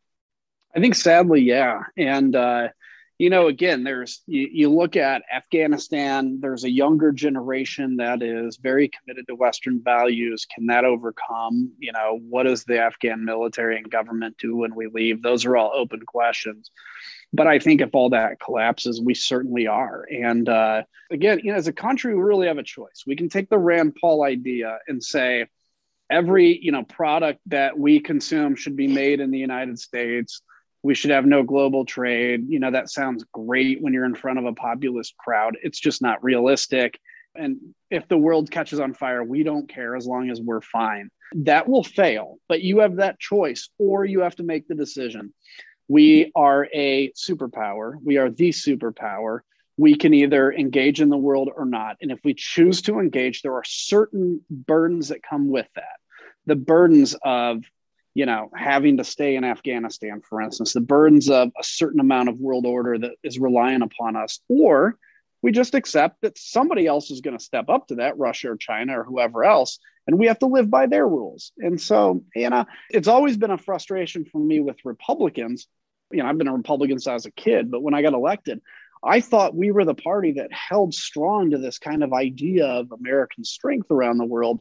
[0.74, 1.83] I think sadly, yeah.
[1.96, 2.68] And uh,
[3.21, 8.57] you know, again, there's you, you look at Afghanistan, there's a younger generation that is
[8.57, 10.47] very committed to Western values.
[10.47, 11.71] Can that overcome?
[11.79, 15.21] You know, what does the Afghan military and government do when we leave?
[15.21, 16.71] Those are all open questions.
[17.31, 20.07] But I think if all that collapses, we certainly are.
[20.11, 23.05] And uh, again, you know, as a country, we really have a choice.
[23.07, 25.47] We can take the Rand Paul idea and say,
[26.11, 30.41] every you know product that we consume should be made in the United States
[30.83, 32.47] we should have no global trade.
[32.49, 35.57] You know, that sounds great when you're in front of a populist crowd.
[35.62, 36.99] It's just not realistic.
[37.35, 37.59] And
[37.90, 41.11] if the world catches on fire, we don't care as long as we're fine.
[41.35, 45.33] That will fail, but you have that choice, or you have to make the decision.
[45.87, 49.40] We are a superpower, we are the superpower.
[49.77, 51.97] We can either engage in the world or not.
[52.03, 55.97] And if we choose to engage, there are certain burdens that come with that.
[56.45, 57.64] The burdens of
[58.14, 62.29] you know, having to stay in Afghanistan, for instance, the burdens of a certain amount
[62.29, 64.96] of world order that is relying upon us, or
[65.42, 68.57] we just accept that somebody else is going to step up to that, Russia or
[68.57, 71.53] China or whoever else, and we have to live by their rules.
[71.59, 75.66] And so, you know, it's always been a frustration for me with Republicans.
[76.11, 78.12] You know, I've been a Republican since I was a kid, but when I got
[78.12, 78.61] elected,
[79.03, 82.92] I thought we were the party that held strong to this kind of idea of
[82.92, 84.61] American strength around the world.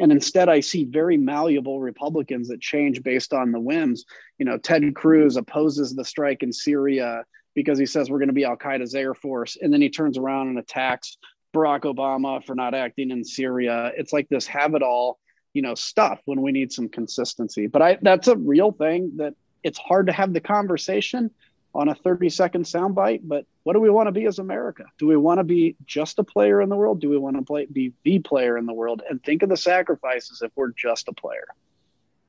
[0.00, 4.04] And instead, I see very malleable Republicans that change based on the whims.
[4.38, 8.34] You know, Ted Cruz opposes the strike in Syria because he says we're going to
[8.34, 9.56] be Al Qaeda's air force.
[9.60, 11.18] And then he turns around and attacks
[11.54, 13.92] Barack Obama for not acting in Syria.
[13.96, 15.18] It's like this have it all,
[15.52, 17.66] you know, stuff when we need some consistency.
[17.66, 21.30] But I, that's a real thing that it's hard to have the conversation
[21.74, 24.84] on a 30 second soundbite, but what do we want to be as America?
[24.98, 27.00] Do we want to be just a player in the world?
[27.00, 29.02] Do we want to play, be the player in the world?
[29.08, 31.46] And think of the sacrifices if we're just a player.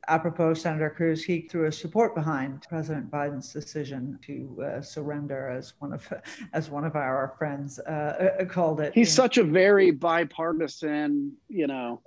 [0.08, 5.74] Apropos Senator Cruz, he threw a support behind President Biden's decision to uh, surrender, as
[5.78, 6.12] one of
[6.54, 8.94] as one of our friends uh, uh called it.
[8.96, 12.02] He's such a very bipartisan, you know,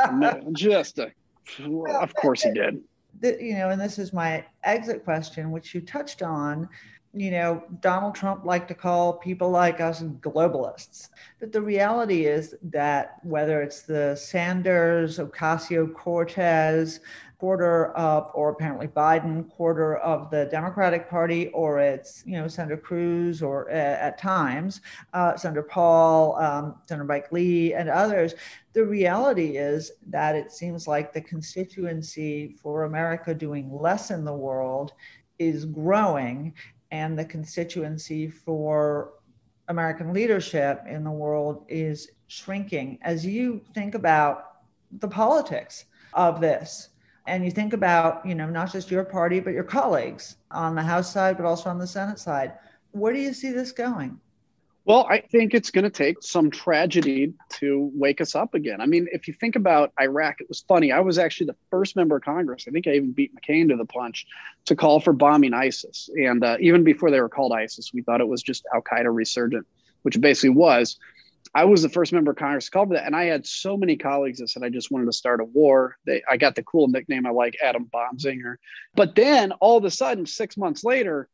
[0.52, 1.10] just a.
[2.00, 2.80] Of course he did
[3.22, 6.68] you know, and this is my exit question, which you touched on.
[7.12, 11.08] You know, Donald Trump liked to call people like us globalists.
[11.40, 17.00] But the reality is that whether it's the Sanders, Ocasio Cortez,
[17.40, 22.76] quarter of, or apparently Biden, quarter of the Democratic Party, or it's, you know, Senator
[22.76, 24.82] Cruz, or uh, at times,
[25.14, 28.34] uh, Senator Paul, um, Senator Mike Lee, and others.
[28.74, 34.34] The reality is that it seems like the constituency for America doing less in the
[34.34, 34.92] world
[35.38, 36.52] is growing,
[36.90, 39.14] and the constituency for
[39.68, 42.98] American leadership in the world is shrinking.
[43.00, 44.56] As you think about
[44.98, 46.90] the politics of this,
[47.26, 50.82] and you think about, you know, not just your party, but your colleagues on the
[50.82, 52.52] House side, but also on the Senate side.
[52.92, 54.18] Where do you see this going?
[54.86, 58.80] Well, I think it's going to take some tragedy to wake us up again.
[58.80, 60.90] I mean, if you think about Iraq, it was funny.
[60.90, 62.64] I was actually the first member of Congress.
[62.66, 64.26] I think I even beat McCain to the punch
[64.64, 66.08] to call for bombing ISIS.
[66.16, 69.14] And uh, even before they were called ISIS, we thought it was just Al Qaeda
[69.14, 69.66] resurgent,
[70.02, 70.98] which basically was.
[71.54, 73.76] I was the first member of Congress to call for that, and I had so
[73.76, 75.96] many colleagues that said I just wanted to start a war.
[76.06, 78.56] They, I got the cool nickname I like, Adam Bombsinger.
[78.94, 81.28] But then all of a sudden, six months later,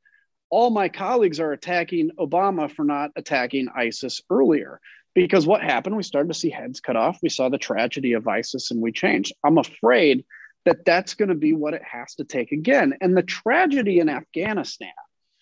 [0.49, 4.81] all my colleagues are attacking Obama for not attacking ISIS earlier.
[5.15, 5.97] Because what happened?
[5.97, 7.19] We started to see heads cut off.
[7.23, 9.35] We saw the tragedy of ISIS, and we changed.
[9.45, 10.25] I'm afraid
[10.65, 12.95] that that's going to be what it has to take again.
[13.01, 14.93] And the tragedy in Afghanistan,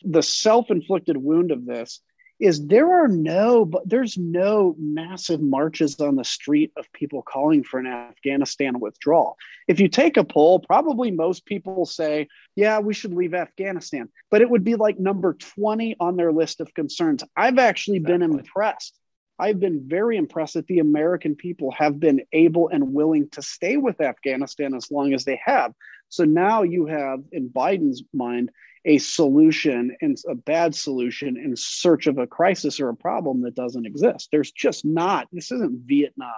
[0.02, 2.00] the self-inflicted wound of this
[2.40, 7.62] is there are no but there's no massive marches on the street of people calling
[7.62, 9.36] for an Afghanistan withdrawal.
[9.68, 14.42] If you take a poll, probably most people say, yeah, we should leave Afghanistan, but
[14.42, 17.22] it would be like number 20 on their list of concerns.
[17.36, 18.26] I've actually exactly.
[18.26, 18.98] been impressed.
[19.38, 23.76] I've been very impressed that the American people have been able and willing to stay
[23.76, 25.72] with Afghanistan as long as they have.
[26.08, 28.50] So now you have, in Biden's mind,
[28.84, 33.54] a solution and a bad solution in search of a crisis or a problem that
[33.54, 34.28] doesn't exist.
[34.30, 36.32] There's just not, this isn't Vietnam.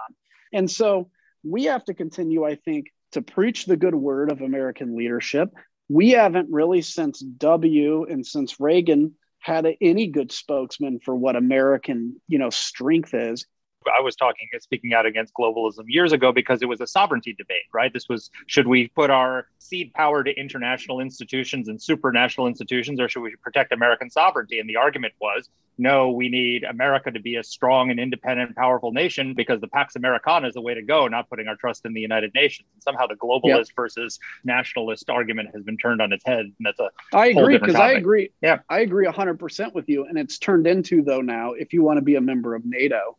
[0.53, 1.09] And so
[1.43, 5.49] we have to continue, I think, to preach the good word of American leadership.
[5.89, 12.19] We haven't really, since W and since Reagan, had any good spokesman for what American,
[12.27, 13.45] you know, strength is.
[13.87, 17.63] I was talking, speaking out against globalism years ago because it was a sovereignty debate,
[17.73, 17.93] right?
[17.93, 23.09] This was should we put our cede power to international institutions and supranational institutions, or
[23.09, 24.59] should we protect American sovereignty?
[24.59, 28.91] And the argument was no, we need America to be a strong and independent, powerful
[28.91, 31.93] nation because the Pax Americana is the way to go, not putting our trust in
[31.93, 32.67] the United Nations.
[32.73, 33.75] And somehow the globalist yep.
[33.75, 36.39] versus nationalist argument has been turned on its head.
[36.39, 38.31] And that's a I agree because I agree.
[38.41, 40.05] Yeah, I agree hundred percent with you.
[40.05, 43.17] And it's turned into though now, if you want to be a member of NATO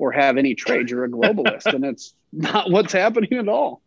[0.00, 3.82] or have any trade, you're a globalist, and it's not what's happening at all.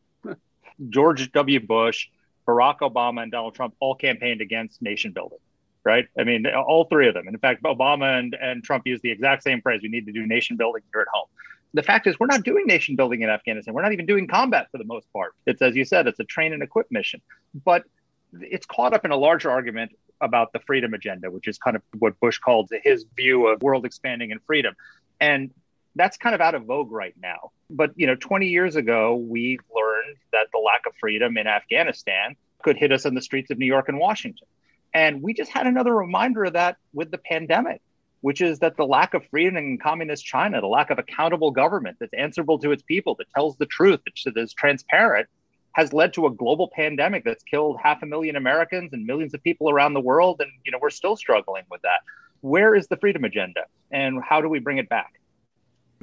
[0.90, 1.60] George W.
[1.60, 2.08] Bush,
[2.48, 5.40] Barack Obama, and Donald Trump all campaigned against nation building,
[5.84, 6.06] right?
[6.18, 7.26] I mean, all three of them.
[7.26, 10.12] And in fact, Obama and, and Trump used the exact same phrase we need to
[10.12, 11.28] do nation building here at home.
[11.74, 13.74] The fact is, we're not doing nation building in Afghanistan.
[13.74, 15.34] We're not even doing combat for the most part.
[15.48, 17.22] It's, as you said, it's a train and equip mission.
[17.66, 17.86] But
[18.34, 21.82] it's caught up in a larger argument about the freedom agenda, which is kind of
[21.98, 24.76] what Bush called his view of world expanding and freedom.
[25.20, 25.50] And
[25.96, 27.52] that's kind of out of vogue right now.
[27.70, 32.36] But you know, 20 years ago, we learned that the lack of freedom in Afghanistan
[32.64, 34.48] could hit us in the streets of New York and Washington.
[34.94, 37.82] And we just had another reminder of that with the pandemic,
[38.22, 41.98] which is that the lack of freedom in communist China, the lack of accountable government
[42.00, 45.28] that's answerable to its people, that tells the truth, that is transparent,
[45.74, 49.44] has led to a global pandemic that's killed half a million Americans and millions of
[49.44, 50.40] people around the world.
[50.40, 52.02] And you know, we're still struggling with that.
[52.42, 55.14] Where is the freedom agenda, and how do we bring it back?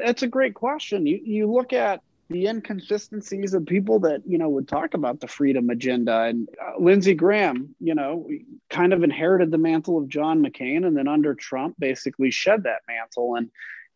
[0.04, 1.06] That's a great question.
[1.06, 5.28] You you look at the inconsistencies of people that you know would talk about the
[5.28, 8.28] freedom agenda and uh, Lindsey Graham, you know,
[8.68, 12.82] kind of inherited the mantle of John McCain and then under Trump basically shed that
[12.88, 13.50] mantle and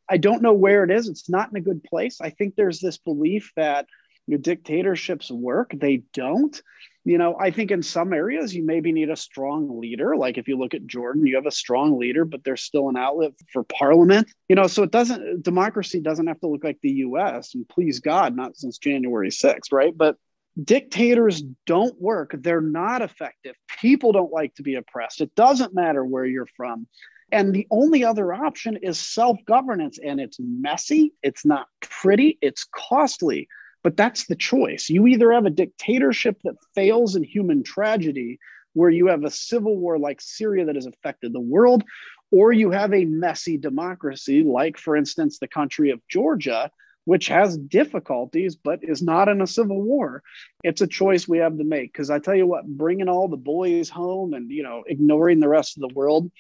[0.09, 1.09] I don't know where it is.
[1.09, 2.21] It's not in a good place.
[2.21, 3.87] I think there's this belief that
[4.29, 5.73] dictatorships work.
[5.75, 6.61] They don't
[7.05, 10.17] you know, I think in some areas you maybe need a strong leader.
[10.17, 12.97] Like if you look at Jordan, you have a strong leader, but there's still an
[12.97, 14.29] outlet for parliament.
[14.49, 18.01] You know, so it doesn't democracy doesn't have to look like the US and please
[18.01, 19.97] God, not since January 6th, right?
[19.97, 20.17] But
[20.63, 22.35] dictators don't work.
[22.39, 23.55] They're not effective.
[23.81, 25.21] People don't like to be oppressed.
[25.21, 26.87] It doesn't matter where you're from.
[27.33, 29.99] And the only other option is self governance.
[30.03, 33.49] And it's messy, it's not pretty, it's costly.
[33.85, 34.89] But that's the choice.
[34.89, 38.41] You either have a dictatorship that fails in human tragedy,
[38.73, 41.85] where you have a civil war like Syria that has affected the world,
[42.33, 46.71] or you have a messy democracy, like, for instance, the country of Georgia,
[47.05, 50.23] which has difficulties but is not in a civil war.
[50.65, 51.93] It's a choice we have to make.
[51.93, 55.49] Because I tell you what, bringing all the boys home and you know ignoring the
[55.49, 56.31] rest of the world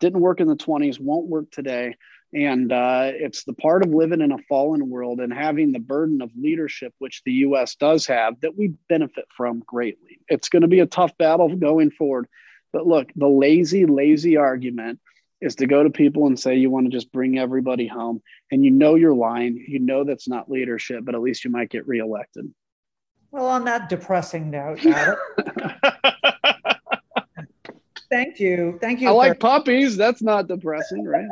[0.00, 1.96] didn't work in the 20s, won't work today.
[2.34, 6.22] And uh, it's the part of living in a fallen world and having the burden
[6.22, 10.20] of leadership, which the US does have, that we benefit from greatly.
[10.28, 12.26] It's going to be a tough battle going forward.
[12.72, 14.98] But look, the lazy, lazy argument
[15.42, 18.22] is to go to people and say you want to just bring everybody home.
[18.50, 19.62] And you know you're lying.
[19.68, 22.50] You know that's not leadership, but at least you might get reelected.
[23.30, 24.80] Well, on that depressing note,
[28.10, 28.78] thank you.
[28.80, 29.08] Thank you.
[29.08, 29.96] I for- like puppies.
[29.96, 31.28] That's not depressing, right?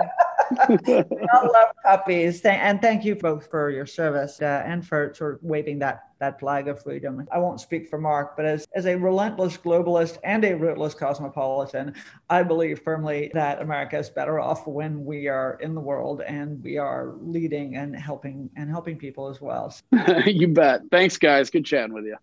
[0.58, 1.04] I
[1.42, 2.40] love puppies.
[2.42, 6.40] And thank you both for your service uh, and for sort of waving that, that
[6.40, 7.26] flag of freedom.
[7.32, 11.94] I won't speak for Marc, but as, as a relentless globalist and a rootless cosmopolitan,
[12.28, 16.62] I believe firmly that America is better off when we are in the world and
[16.62, 19.74] we are leading and helping and helping people as well.
[20.26, 20.82] you bet.
[20.90, 21.50] Thanks, guys.
[21.50, 22.16] Good chatting with you.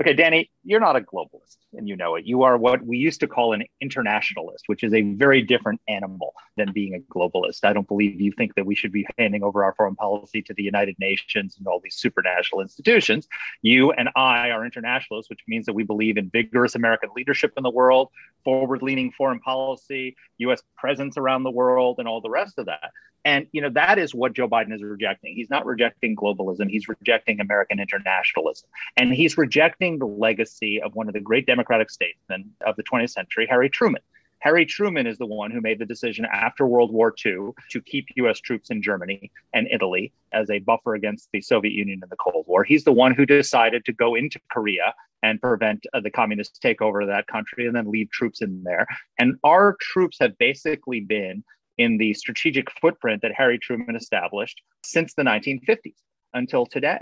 [0.00, 2.26] Okay, Dany, you're not a globalist and you know it.
[2.26, 6.34] You are what we used to call an internationalist, which is a very different animal
[6.56, 7.64] than being a globalist.
[7.64, 10.54] I don't believe you think that we should be handing over our foreign policy to
[10.54, 13.28] the United Nations and all these supranational institutions.
[13.62, 17.62] You and I are internationalists, which means that we believe in vigorous American leadership in
[17.62, 18.08] the world,
[18.42, 22.90] forward leaning foreign policy, US presence around the world, and all the rest of that.
[23.24, 25.34] And you know that is what Joe Biden is rejecting.
[25.34, 26.68] He's not rejecting globalism.
[26.68, 28.68] He's rejecting American internationalism,
[28.98, 33.10] and he's rejecting the legacy of one of the great Democratic statesmen of the 20th
[33.10, 34.02] century, Harry Truman.
[34.40, 38.06] Harry Truman is the one who made the decision after World War II to keep
[38.16, 42.16] US troops in Germany and Italy as a buffer against the Soviet Union in the
[42.16, 42.64] Cold War.
[42.64, 47.00] He's the one who decided to go into Korea and prevent uh, the communist takeover
[47.00, 48.86] of that country and then leave troops in there.
[49.18, 51.42] And our troops have basically been
[51.78, 55.96] in the strategic footprint that Harry Truman established since the 1950s
[56.34, 56.98] until today.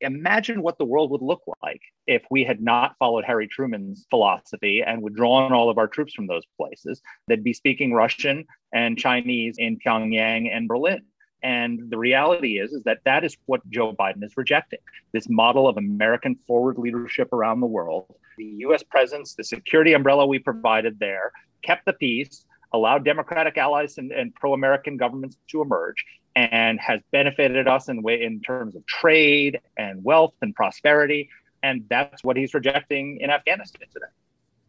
[0.00, 4.82] Imagine what the world would look like if we had not followed Harry Truman's philosophy
[4.82, 7.00] and withdrawn all of our troops from those places.
[7.28, 11.02] They'd be speaking Russian and Chinese in Pyongyang and Berlin.
[11.42, 14.80] And the reality is, is that that is what Joe Biden is rejecting
[15.12, 18.14] this model of American forward leadership around the world.
[18.36, 21.32] The US presence, the security umbrella we provided there,
[21.62, 26.04] kept the peace, allowed democratic allies and, and pro-American governments to emerge
[26.36, 31.30] and has benefited us in way in terms of trade and wealth and prosperity.
[31.62, 34.06] And that's what he's rejecting in Afghanistan today.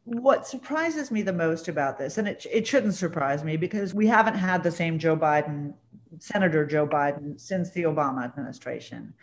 [0.05, 4.07] What surprises me the most about this, and it, it shouldn't surprise me because we
[4.07, 5.73] haven't had the same Joe Biden,
[6.19, 9.13] Senator Joe Biden, since the Obama administration.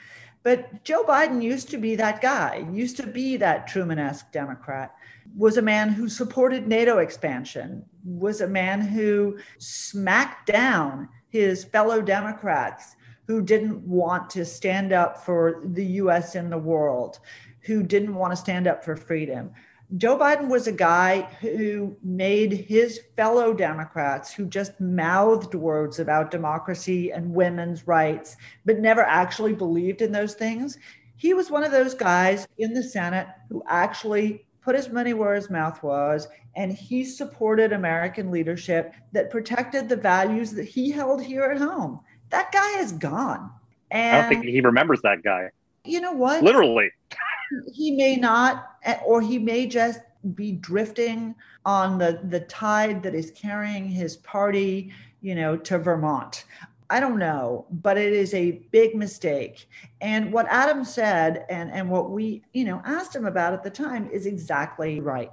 [0.42, 4.95] But Joe Biden used to be that guy, used to be that Truman esque Democrat,
[5.34, 12.01] was a man who supported NATO expansion, was a man who smacked down his fellow
[12.01, 12.95] Democrats
[13.26, 17.18] who didn't want to stand up for the US in the world,
[17.62, 19.51] who didn't want to stand up for freedom.
[19.97, 26.30] Joe Biden was a guy who made his fellow Democrats who just mouthed words about
[26.30, 30.78] democracy and women's rights, but never actually believed in those things.
[31.16, 35.34] He was one of those guys in the Senate who actually put his money where
[35.34, 41.22] his mouth was, and he supported American leadership that protected the values that he held
[41.22, 42.00] here at home.
[42.30, 43.50] That guy is gone.
[43.90, 45.50] And I don't think he remembers that guy.
[45.84, 46.42] You know what?
[46.42, 46.90] Literally
[47.72, 50.00] he may not, or he may just
[50.34, 51.34] be drifting
[51.66, 56.44] on the, the tide that is carrying his party, you know, to Vermont.
[56.91, 59.68] I don't know, but it is a big mistake.
[60.01, 63.70] And what Adam said and, and what we, you know, asked him about at the
[63.70, 65.32] time is exactly right.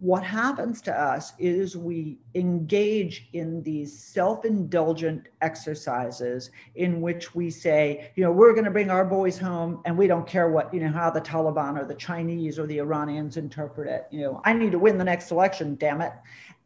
[0.00, 8.10] What happens to us is we engage in these self-indulgent exercises in which we say
[8.16, 10.80] you know we're going to bring our boys home and we don't care what you
[10.80, 14.08] know how the taliban or the chinese or the iranians interpret it.
[14.10, 16.12] You know i need to win the next election damn it.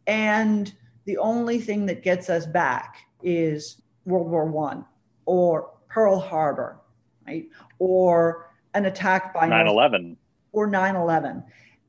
[0.07, 0.73] And
[1.05, 4.85] the only thing that gets us back is world war one
[5.27, 6.81] or pearl harbor
[7.27, 7.47] right?
[7.79, 10.17] Or an attack by 9-11
[10.53, 11.45] or 9-11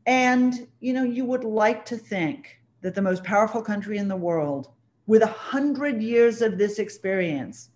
[0.08, 4.16] and, you know, you would like to think that the most powerful country in the
[4.16, 4.70] world,
[5.06, 7.70] with a hundred years of this experience,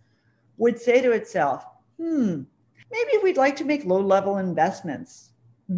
[0.57, 1.65] would say to itself,
[1.97, 2.43] hmm,
[2.89, 5.31] maybe we'd like to make low level investments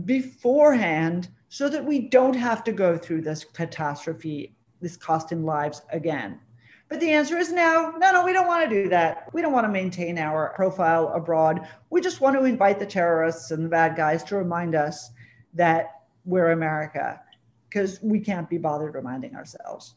[0.05, 5.81] beforehand so that we don't have to go through this catastrophe, this cost in lives
[5.91, 6.39] again.
[6.93, 9.27] But the answer is no, no, no, we don't want to do that.
[9.33, 11.67] We don't want to maintain our profile abroad.
[11.89, 15.09] We just want to invite the terrorists and the bad guys to remind us
[15.55, 17.19] that we're America
[17.67, 19.95] because we can't be bothered reminding ourselves.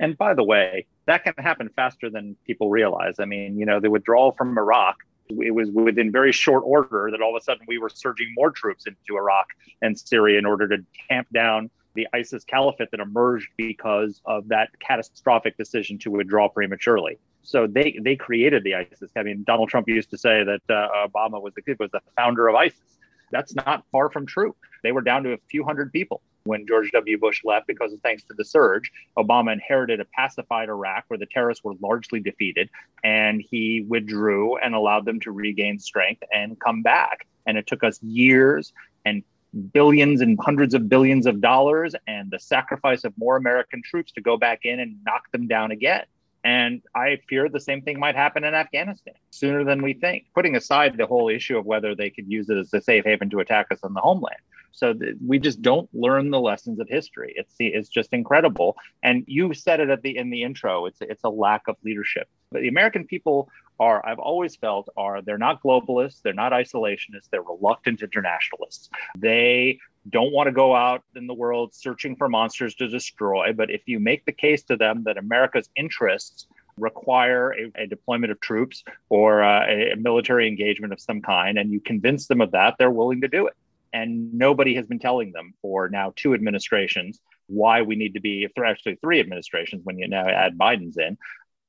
[0.00, 3.16] And by the way, that can happen faster than people realize.
[3.18, 4.96] I mean, you know, the withdrawal from Iraq,
[5.28, 8.50] it was within very short order that all of a sudden we were surging more
[8.50, 9.48] troops into Iraq
[9.82, 10.78] and Syria in order to
[11.10, 11.68] tamp down
[11.98, 17.18] the ISIS caliphate that emerged because of that catastrophic decision to withdraw prematurely.
[17.42, 19.10] So they they created the ISIS.
[19.16, 22.46] I mean, Donald Trump used to say that uh, Obama was the was the founder
[22.46, 22.98] of ISIS.
[23.32, 24.54] That's not far from true.
[24.84, 27.18] They were down to a few hundred people when George W.
[27.18, 28.92] Bush left because of thanks to the surge.
[29.18, 32.70] Obama inherited a pacified Iraq where the terrorists were largely defeated,
[33.02, 37.26] and he withdrew and allowed them to regain strength and come back.
[37.44, 38.72] And it took us years
[39.04, 39.24] and
[39.58, 44.20] billions and hundreds of billions of dollars and the sacrifice of more American troops to
[44.20, 46.04] go back in and knock them down again.
[46.44, 50.56] And I fear the same thing might happen in Afghanistan sooner than we think, putting
[50.56, 53.40] aside the whole issue of whether they could use it as a safe haven to
[53.40, 54.38] attack us on the homeland.
[54.78, 57.34] So th- we just don't learn the lessons of history.
[57.36, 58.76] It's the, it's just incredible.
[59.02, 60.86] And you said it at the in the intro.
[60.86, 62.28] It's it's a lack of leadership.
[62.50, 63.50] But the American people
[63.80, 68.88] are I've always felt are they're not globalists, they're not isolationists, they're reluctant internationalists.
[69.16, 73.52] They don't want to go out in the world searching for monsters to destroy.
[73.52, 76.46] But if you make the case to them that America's interests
[76.78, 81.58] require a, a deployment of troops or uh, a, a military engagement of some kind,
[81.58, 83.54] and you convince them of that, they're willing to do it.
[83.92, 88.46] And nobody has been telling them for now two administrations why we need to be,
[88.64, 91.16] actually three administrations when you now add Biden's in,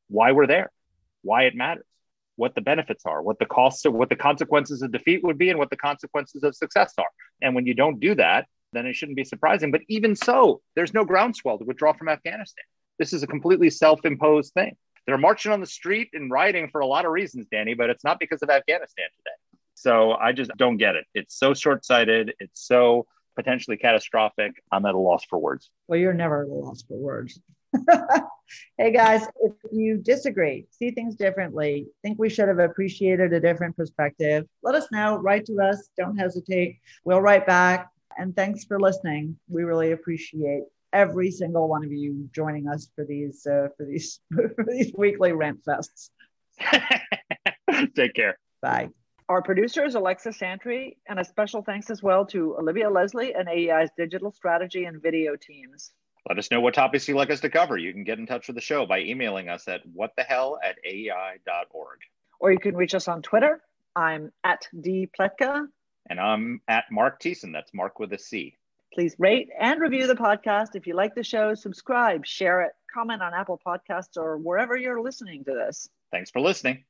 [0.09, 0.71] why we're there,
[1.21, 1.85] why it matters,
[2.35, 5.49] what the benefits are, what the costs are, what the consequences of defeat would be,
[5.49, 7.07] and what the consequences of success are.
[7.41, 9.71] And when you don't do that, then it shouldn't be surprising.
[9.71, 12.65] But even so, there's no groundswell to withdraw from Afghanistan.
[12.97, 14.75] This is a completely self imposed thing.
[15.05, 18.03] They're marching on the street and rioting for a lot of reasons, Dany, but it's
[18.03, 19.31] not because of Afghanistan today.
[19.79, 21.05] So I just don't get it.
[21.13, 22.33] It's so short sighted.
[22.41, 23.07] It's so
[23.37, 24.61] potentially catastrophic.
[24.73, 25.69] I'm at a loss for words.
[25.87, 27.39] Well, you're never at a loss for words.
[28.77, 33.77] hey guys, if you disagree, see things differently, think we should have appreciated a different
[33.77, 35.17] perspective, let us know.
[35.17, 35.87] Write to us.
[35.97, 36.79] Don't hesitate.
[37.05, 37.89] We'll write back.
[38.17, 39.37] And thanks for listening.
[39.47, 44.19] We really appreciate every single one of you joining us for these uh, for these
[44.33, 46.09] for these weekly rant fests.
[47.95, 48.37] Take care.
[48.61, 48.89] Bye.
[49.29, 53.47] Our producer is Alexa Santry, and a special thanks as well to Olivia Leslie and
[53.47, 55.91] AEI's digital strategy and video teams.
[56.27, 57.77] Let us know what topics you'd like us to cover.
[57.77, 61.99] You can get in touch with the show by emailing us at whatthehell at aei.org.
[62.39, 63.61] Or you can reach us on Twitter.
[63.95, 65.67] I'm at D Pletka.
[66.09, 67.53] And I'm at Marc Thiessen.
[67.53, 68.55] That's Marc with a C.
[68.91, 70.69] Please rate and review the podcast.
[70.73, 75.01] If you like the show, subscribe, share it, comment on Apple Podcasts or wherever you're
[75.03, 75.87] listening to this.
[76.11, 76.83] Thanks for listening.